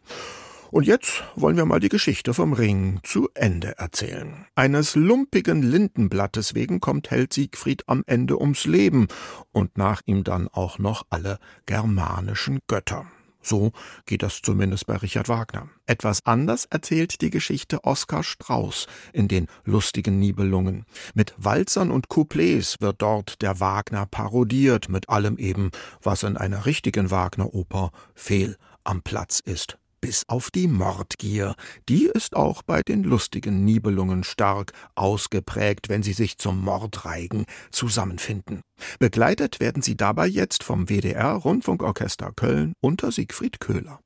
Und 0.71 0.85
jetzt 0.85 1.23
wollen 1.35 1.57
wir 1.57 1.65
mal 1.65 1.79
die 1.79 1.89
Geschichte 1.89 2.33
vom 2.33 2.53
Ring 2.53 2.99
zu 3.03 3.29
Ende 3.33 3.77
erzählen. 3.79 4.45
Eines 4.55 4.95
lumpigen 4.95 5.63
Lindenblattes 5.63 6.53
wegen 6.53 6.79
kommt 6.79 7.09
Held 7.09 7.33
Siegfried 7.33 7.83
am 7.87 8.03
Ende 8.05 8.39
ums 8.39 8.65
Leben 8.65 9.07
und 9.51 9.77
nach 9.77 10.01
ihm 10.05 10.23
dann 10.23 10.47
auch 10.47 10.77
noch 10.77 11.07
alle 11.09 11.39
germanischen 11.65 12.59
Götter. 12.67 13.07
So 13.41 13.71
geht 14.05 14.21
das 14.21 14.41
zumindest 14.43 14.85
bei 14.85 14.97
Richard 14.97 15.27
Wagner. 15.27 15.69
Etwas 15.87 16.23
anders 16.25 16.65
erzählt 16.65 17.21
die 17.21 17.31
Geschichte 17.31 17.83
Oskar 17.83 18.21
Strauß 18.21 18.85
in 19.11 19.27
den 19.27 19.47
lustigen 19.63 20.19
Nibelungen. 20.19 20.85
Mit 21.15 21.33
Walzern 21.37 21.89
und 21.89 22.09
Couplets 22.09 22.75
wird 22.79 23.01
dort 23.01 23.41
der 23.41 23.59
Wagner 23.59 24.05
parodiert, 24.05 24.89
mit 24.89 25.09
allem 25.09 25.37
eben, 25.39 25.71
was 26.03 26.21
in 26.21 26.37
einer 26.37 26.67
richtigen 26.67 27.09
Wagner-Oper 27.09 27.91
fehl 28.13 28.55
am 28.83 29.01
Platz 29.01 29.39
ist. 29.39 29.78
Bis 30.01 30.23
auf 30.27 30.51
die 30.51 30.67
Mordgier. 30.67 31.55
Die 31.87 32.05
ist 32.05 32.35
auch 32.35 32.61
bei 32.63 32.81
den 32.81 33.03
lustigen 33.03 33.65
Nibelungen 33.65 34.23
stark 34.23 34.73
ausgeprägt, 34.95 35.89
wenn 35.89 36.03
sie 36.03 36.13
sich 36.13 36.37
zum 36.37 36.63
Mordreigen 36.63 37.45
zusammenfinden. 37.71 38.61
Begleitet 38.99 39.59
werden 39.59 39.81
sie 39.81 39.97
dabei 39.97 40.27
jetzt 40.27 40.63
vom 40.63 40.89
WDR 40.89 41.33
Rundfunkorchester 41.33 42.31
Köln 42.35 42.73
unter 42.81 43.11
Siegfried 43.11 43.59
Köhler. 43.59 43.99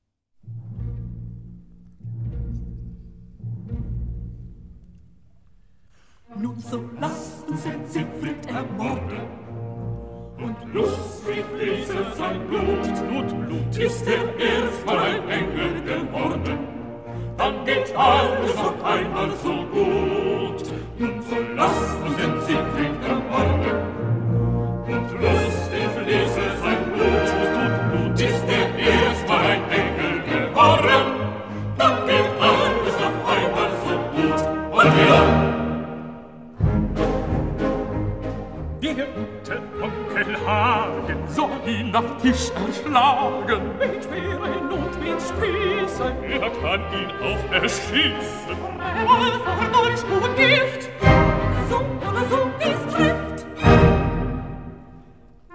Nun 6.36 6.60
so 6.60 6.90
lasst 7.00 7.48
uns 7.48 7.62
den 7.64 7.88
Siegfried 7.88 8.46
ermorden 8.48 9.43
und 10.44 10.74
lustig 10.74 11.46
fließe 11.56 12.06
sein 12.18 12.48
Blut. 12.48 12.84
Blut, 13.08 13.48
Blut, 13.48 13.78
ist 13.78 14.06
er 14.08 14.24
erstmal 14.38 15.00
ein 15.00 15.30
Engel 15.30 15.82
geworden, 15.84 16.60
dann 17.38 17.66
geht 17.66 17.96
alles 17.96 18.58
auf 18.58 18.84
einmal 18.84 19.30
so 19.44 19.54
gut. 19.72 20.64
Nun 21.00 21.22
so 21.30 21.36
lasst 21.56 22.02
uns 22.06 22.16
den 22.18 22.42
Siegfried 22.42 22.98
ermorden 23.08 23.78
und 24.88 25.12
lustig 25.22 25.88
fließe 25.98 26.46
sein 26.62 26.82
Blut. 26.94 27.28
Blut, 27.54 27.76
Blut, 27.92 28.22
ist 28.22 28.44
er 28.48 28.68
erstmal 28.78 29.40
ein 29.40 29.64
Engel 29.72 30.16
geworden, 30.32 31.06
dann 31.78 32.06
geht 32.06 32.30
alles 32.40 32.96
auf 33.08 33.18
einmal 33.34 33.72
so 33.86 33.96
gut. 34.16 34.40
Und 34.72 34.92
ja, 35.08 35.43
Hagen 40.46 41.28
soll 41.28 41.50
ihn 41.66 41.92
nach 41.92 42.18
Tisch 42.22 42.52
erschlagen. 42.52 43.62
Mit 43.80 44.04
Speeren 44.04 44.72
und 44.72 45.00
mit 45.00 45.22
Spießen. 45.22 46.24
Er 46.24 46.50
kann 46.50 46.82
ihn 46.94 47.12
auch 47.22 47.54
erschießen. 47.54 48.58
Revolver, 49.00 49.70
Dolch 49.72 50.04
und 50.04 50.36
Gift. 50.36 50.90
So 51.70 51.78
oder 51.78 52.26
so, 52.30 52.52
wie's 52.60 52.94
trifft. 52.94 53.46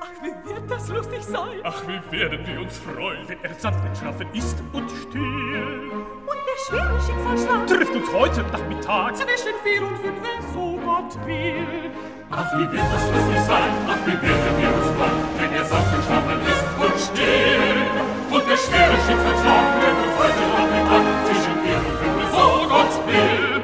Ach, 0.00 0.22
wie 0.22 0.48
wird 0.48 0.70
das 0.70 0.88
lustig 0.88 1.24
sein? 1.24 1.60
Ach, 1.64 1.82
wie 1.86 2.18
werden 2.18 2.46
wir 2.46 2.60
uns 2.60 2.78
freuen, 2.78 3.28
wenn 3.28 3.44
er 3.44 3.54
sanft 3.54 3.84
entschlafen 3.84 4.26
ist 4.32 4.62
und 4.72 4.90
still. 4.90 5.90
Und 6.26 6.38
der 6.46 6.58
schwere 6.66 7.00
Schicksalsschlag 7.00 7.66
trifft 7.66 7.94
uns 7.94 8.12
heute 8.12 8.42
Nachmittag 8.42 9.16
zwischen 9.16 9.54
vier 9.62 9.82
und 9.86 9.98
fünf, 9.98 10.52
so 10.54 10.78
Gott 10.84 11.26
will. 11.26 11.90
Ach, 12.30 12.52
wie 12.58 12.70
wird 12.70 12.82
das 12.92 13.10
lustig 13.10 13.40
sein, 13.46 13.72
ach, 13.88 13.96
wie 14.04 14.12
werden 14.12 14.54
wir 14.60 14.68
uns 14.68 14.88
freuen, 14.96 15.24
wenn 15.38 15.52
er 15.54 15.64
sanft 15.64 15.94
entschlafen 15.94 16.40
ist 16.44 16.68
und 16.84 16.96
still. 17.00 17.88
Und 18.30 18.44
der 18.50 18.56
schwere 18.58 18.96
Schicksalsschlag 19.06 19.66
wird 19.80 19.96
uns 20.04 20.14
heute 20.20 20.44
Nachmittag 20.52 21.04
zwischen 21.24 21.56
vier 21.64 21.80
und 21.88 21.96
fünf, 22.02 22.20
so 22.30 22.44
Gott 22.68 22.94
will. 23.08 23.62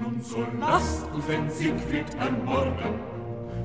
Nun 0.00 0.20
so 0.20 0.44
lasst 0.58 1.06
uns 1.14 1.26
den 1.26 1.50
Siegfried 1.50 2.10
ermorden. 2.18 2.98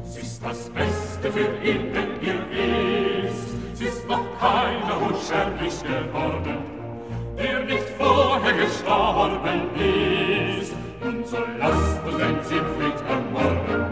Sie 0.03 0.21
ist 0.21 0.45
das 0.45 0.69
Beste 0.69 1.31
für 1.31 1.67
ihn, 1.67 1.91
denn 1.91 2.21
ihr 2.21 2.39
wisst, 2.51 3.77
sie 3.77 3.85
ist 3.85 4.07
noch 4.07 4.25
keiner 4.39 5.01
unsterblich 5.01 5.81
geworden, 5.81 6.57
der 7.35 7.63
nicht 7.63 7.89
vorher 7.97 8.53
gestorben 8.53 9.75
ist. 9.75 10.84
Und 11.05 11.27
so 11.27 11.37
lasst 11.59 12.03
uns 12.03 12.17
den 12.17 12.43
Siegfried 12.43 12.99
ermorden. 13.07 13.85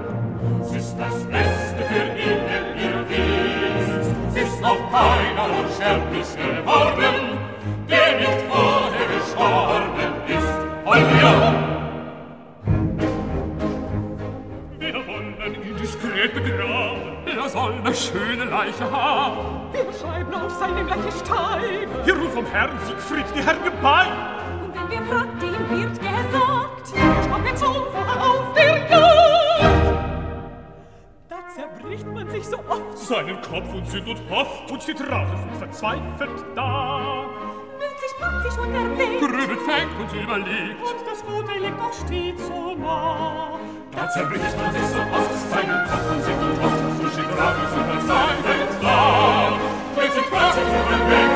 Sie 0.63 0.77
ist 0.77 0.95
das 0.97 1.23
Beste 1.25 1.83
für 1.87 2.05
ihn, 2.19 2.41
ihr 2.81 3.05
wisst, 3.07 4.33
sie 4.33 4.39
ist 4.39 4.59
noch 4.59 4.79
keiner 4.91 5.45
unsterblich 5.59 6.35
geworden, 6.35 7.37
der 7.87 8.17
nicht 8.17 8.41
vorher 8.49 9.07
gestorben 9.15 10.09
ist. 10.27 10.57
Und 10.85 11.21
ja, 11.21 11.53
wir 14.79 15.07
wollen 15.07 15.35
ihn 15.39 15.77
diskret 15.79 16.33
begraben, 16.33 17.27
er 17.27 17.49
soll 17.49 17.73
eine 17.73 17.93
schöne 17.93 18.45
Leiche 18.45 18.89
haben. 18.91 19.71
Wir 19.71 19.85
schreiben 19.93 20.33
auf 20.33 20.51
seinem 20.51 20.87
Leiche 20.87 21.11
Steine. 21.23 21.87
Wir 22.05 22.15
rufen 22.15 22.31
vom 22.31 22.45
Herrn 22.47 22.71
Siegfried 22.87 23.25
die 23.35 23.43
Herren 23.43 23.63
Gebein. 23.63 24.07
Und 24.63 24.73
wenn 24.73 24.89
wir 24.89 25.01
fragt, 25.13 25.32
seinen 33.13 33.41
Kopf 33.41 33.71
und 33.73 33.87
Sünd 33.87 34.07
und 34.07 34.29
hofft 34.29 34.71
und 34.71 34.81
steht 34.81 34.99
ratlos 35.01 35.39
verzweifelt 35.59 36.43
da. 36.55 37.25
Wird 37.77 37.99
sich 37.99 38.17
praktisch 38.17 38.57
unterwegs, 38.57 39.19
grübelt, 39.19 39.61
fängt 39.61 39.93
und 39.99 40.11
überlegt 40.19 40.81
und 40.81 40.99
das 41.05 41.23
Gute 41.23 41.59
liegt 41.59 41.79
auch 41.79 41.93
stets 41.93 42.47
so 42.47 42.75
nah. 42.75 43.59
Da 43.91 44.09
zerbricht 44.09 44.57
man 44.57 44.73
sich 44.73 44.87
so 44.87 44.99
oft 44.99 45.33
seinen 45.51 45.87
Kopf 45.87 46.11
und 46.11 46.23
singt 46.23 46.41
und 46.41 46.63
hofft 46.63 47.01
und 47.01 47.13
steht 47.13 47.37
ratlos 47.37 47.73
und 47.77 47.85
verzweifelt 47.93 48.71
da. 48.81 49.53
Wird 49.95 50.13
sich 50.13 50.29
praktisch 50.31 50.71
unterwegs, 50.73 51.32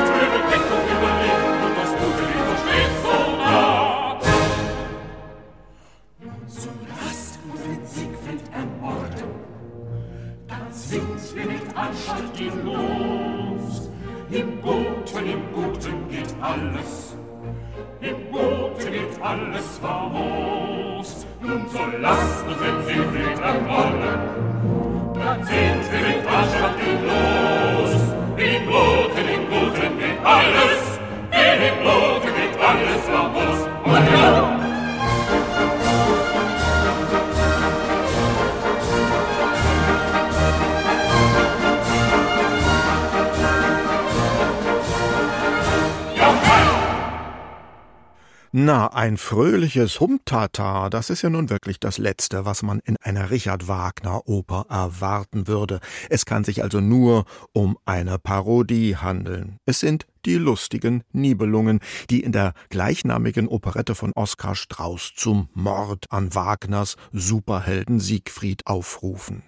ein 49.08 49.16
fröhliches 49.16 50.00
Humtata, 50.00 50.90
das 50.90 51.08
ist 51.08 51.22
ja 51.22 51.30
nun 51.30 51.48
wirklich 51.48 51.80
das 51.80 51.96
Letzte, 51.96 52.44
was 52.44 52.62
man 52.62 52.80
in 52.80 52.98
einer 52.98 53.30
Richard 53.30 53.66
Wagner 53.66 54.28
Oper 54.28 54.66
erwarten 54.68 55.48
würde. 55.48 55.80
Es 56.10 56.26
kann 56.26 56.44
sich 56.44 56.62
also 56.62 56.82
nur 56.82 57.24
um 57.54 57.78
eine 57.86 58.18
Parodie 58.18 58.96
handeln. 58.96 59.60
Es 59.64 59.80
sind 59.80 60.06
die 60.26 60.34
lustigen 60.34 61.04
Nibelungen, 61.12 61.80
die 62.10 62.20
in 62.20 62.32
der 62.32 62.52
gleichnamigen 62.68 63.48
Operette 63.48 63.94
von 63.94 64.12
Oskar 64.12 64.54
Strauß 64.54 65.14
zum 65.16 65.48
Mord 65.54 66.04
an 66.10 66.34
Wagners 66.34 66.96
Superhelden 67.10 68.00
Siegfried 68.00 68.66
aufrufen. 68.66 69.42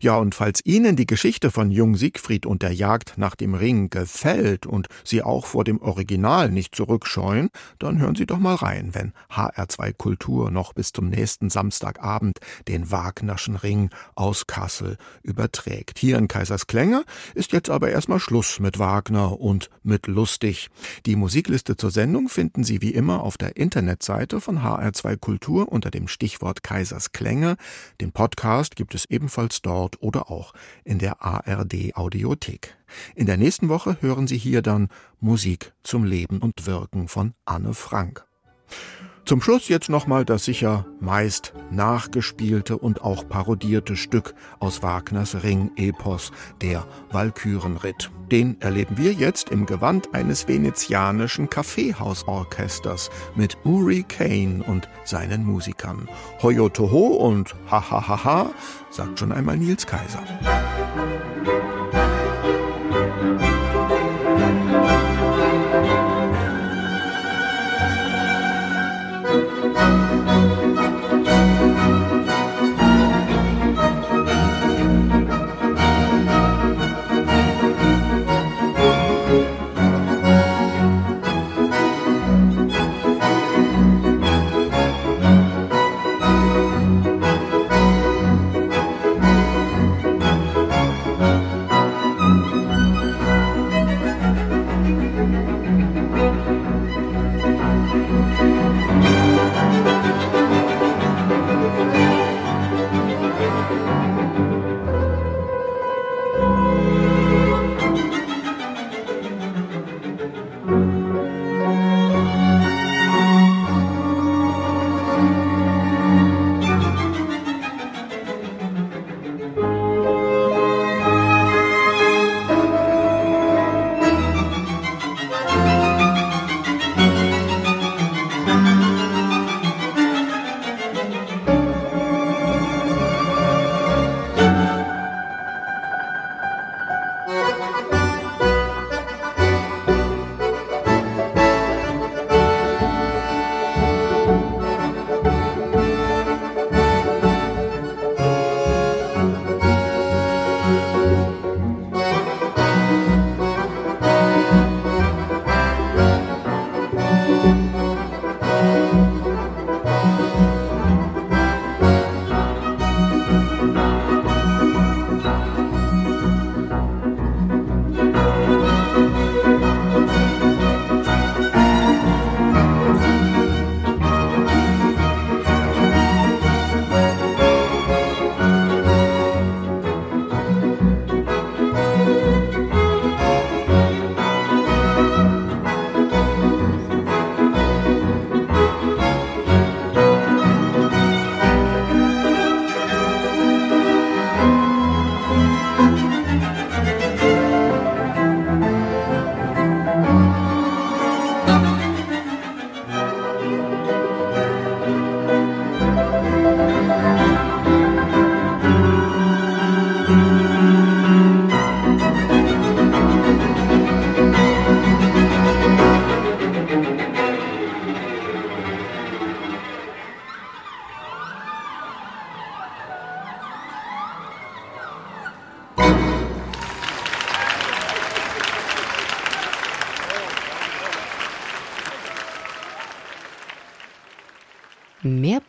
Ja, 0.00 0.16
und 0.16 0.34
falls 0.34 0.60
Ihnen 0.64 0.96
die 0.96 1.06
Geschichte 1.06 1.50
von 1.50 1.70
Jung 1.70 1.96
Siegfried 1.96 2.46
und 2.46 2.62
der 2.62 2.72
Jagd 2.72 3.14
nach 3.16 3.34
dem 3.34 3.54
Ring 3.54 3.90
gefällt 3.90 4.66
und 4.66 4.88
Sie 5.04 5.22
auch 5.22 5.46
vor 5.46 5.64
dem 5.64 5.80
Original 5.80 6.50
nicht 6.50 6.74
zurückscheuen, 6.74 7.50
dann 7.78 7.98
hören 7.98 8.14
Sie 8.14 8.26
doch 8.26 8.38
mal 8.38 8.54
rein, 8.54 8.94
wenn 8.94 9.12
HR2 9.30 9.92
Kultur 9.92 10.50
noch 10.50 10.72
bis 10.72 10.92
zum 10.92 11.08
nächsten 11.08 11.50
Samstagabend 11.50 12.38
den 12.68 12.90
Wagnerschen 12.90 13.56
Ring 13.56 13.90
aus 14.14 14.46
Kassel 14.46 14.96
überträgt. 15.22 15.98
Hier 15.98 16.18
in 16.18 16.28
Kaisersklänge 16.28 17.04
ist 17.34 17.52
jetzt 17.52 17.70
aber 17.70 17.90
erstmal 17.90 18.20
Schluss 18.20 18.60
mit 18.60 18.78
Wagner 18.78 19.40
und 19.40 19.70
mit 19.82 20.06
lustig. 20.06 20.68
Die 21.06 21.16
Musikliste 21.16 21.76
zur 21.76 21.90
Sendung 21.90 22.28
finden 22.28 22.64
Sie 22.64 22.82
wie 22.82 22.94
immer 22.94 23.22
auf 23.22 23.36
der 23.36 23.56
Internetseite 23.56 24.40
von 24.40 24.60
HR2 24.60 25.16
Kultur 25.16 25.70
unter 25.70 25.90
dem 25.90 26.08
Stichwort 26.08 26.62
Kaisersklänge. 26.62 27.56
Den 28.00 28.12
Podcast 28.12 28.76
gibt 28.76 28.94
es 28.94 29.04
ebenfalls 29.06 29.53
dort 29.62 30.02
oder 30.02 30.30
auch 30.30 30.54
in 30.84 30.98
der 30.98 31.22
ARD 31.22 31.94
Audiothek. 31.96 32.76
In 33.14 33.26
der 33.26 33.36
nächsten 33.36 33.68
Woche 33.68 33.96
hören 34.00 34.26
Sie 34.26 34.38
hier 34.38 34.62
dann 34.62 34.88
Musik 35.20 35.72
zum 35.82 36.04
Leben 36.04 36.38
und 36.38 36.66
Wirken 36.66 37.08
von 37.08 37.34
Anne 37.44 37.74
Frank. 37.74 38.24
Zum 39.24 39.40
Schluss 39.40 39.68
jetzt 39.68 39.88
nochmal 39.88 40.26
das 40.26 40.44
sicher 40.44 40.84
meist 41.00 41.54
nachgespielte 41.70 42.76
und 42.76 43.00
auch 43.02 43.26
parodierte 43.26 43.96
Stück 43.96 44.34
aus 44.58 44.82
Wagners 44.82 45.42
Ring-Epos, 45.42 46.30
der 46.60 46.86
Walkürenritt. 47.10 48.10
Den 48.30 48.60
erleben 48.60 48.98
wir 48.98 49.12
jetzt 49.12 49.48
im 49.48 49.64
Gewand 49.64 50.14
eines 50.14 50.46
venezianischen 50.46 51.48
Kaffeehausorchesters 51.48 53.10
mit 53.34 53.56
Uri 53.64 54.02
Kane 54.06 54.62
und 54.62 54.90
seinen 55.04 55.46
Musikern. 55.46 56.06
Hoyo 56.42 56.68
Toho 56.68 57.06
und 57.16 57.54
Hahaha, 57.70 58.50
sagt 58.90 59.18
schon 59.18 59.32
einmal 59.32 59.56
Nils 59.56 59.86
Kaiser. 59.86 60.22
Musik 60.42 61.83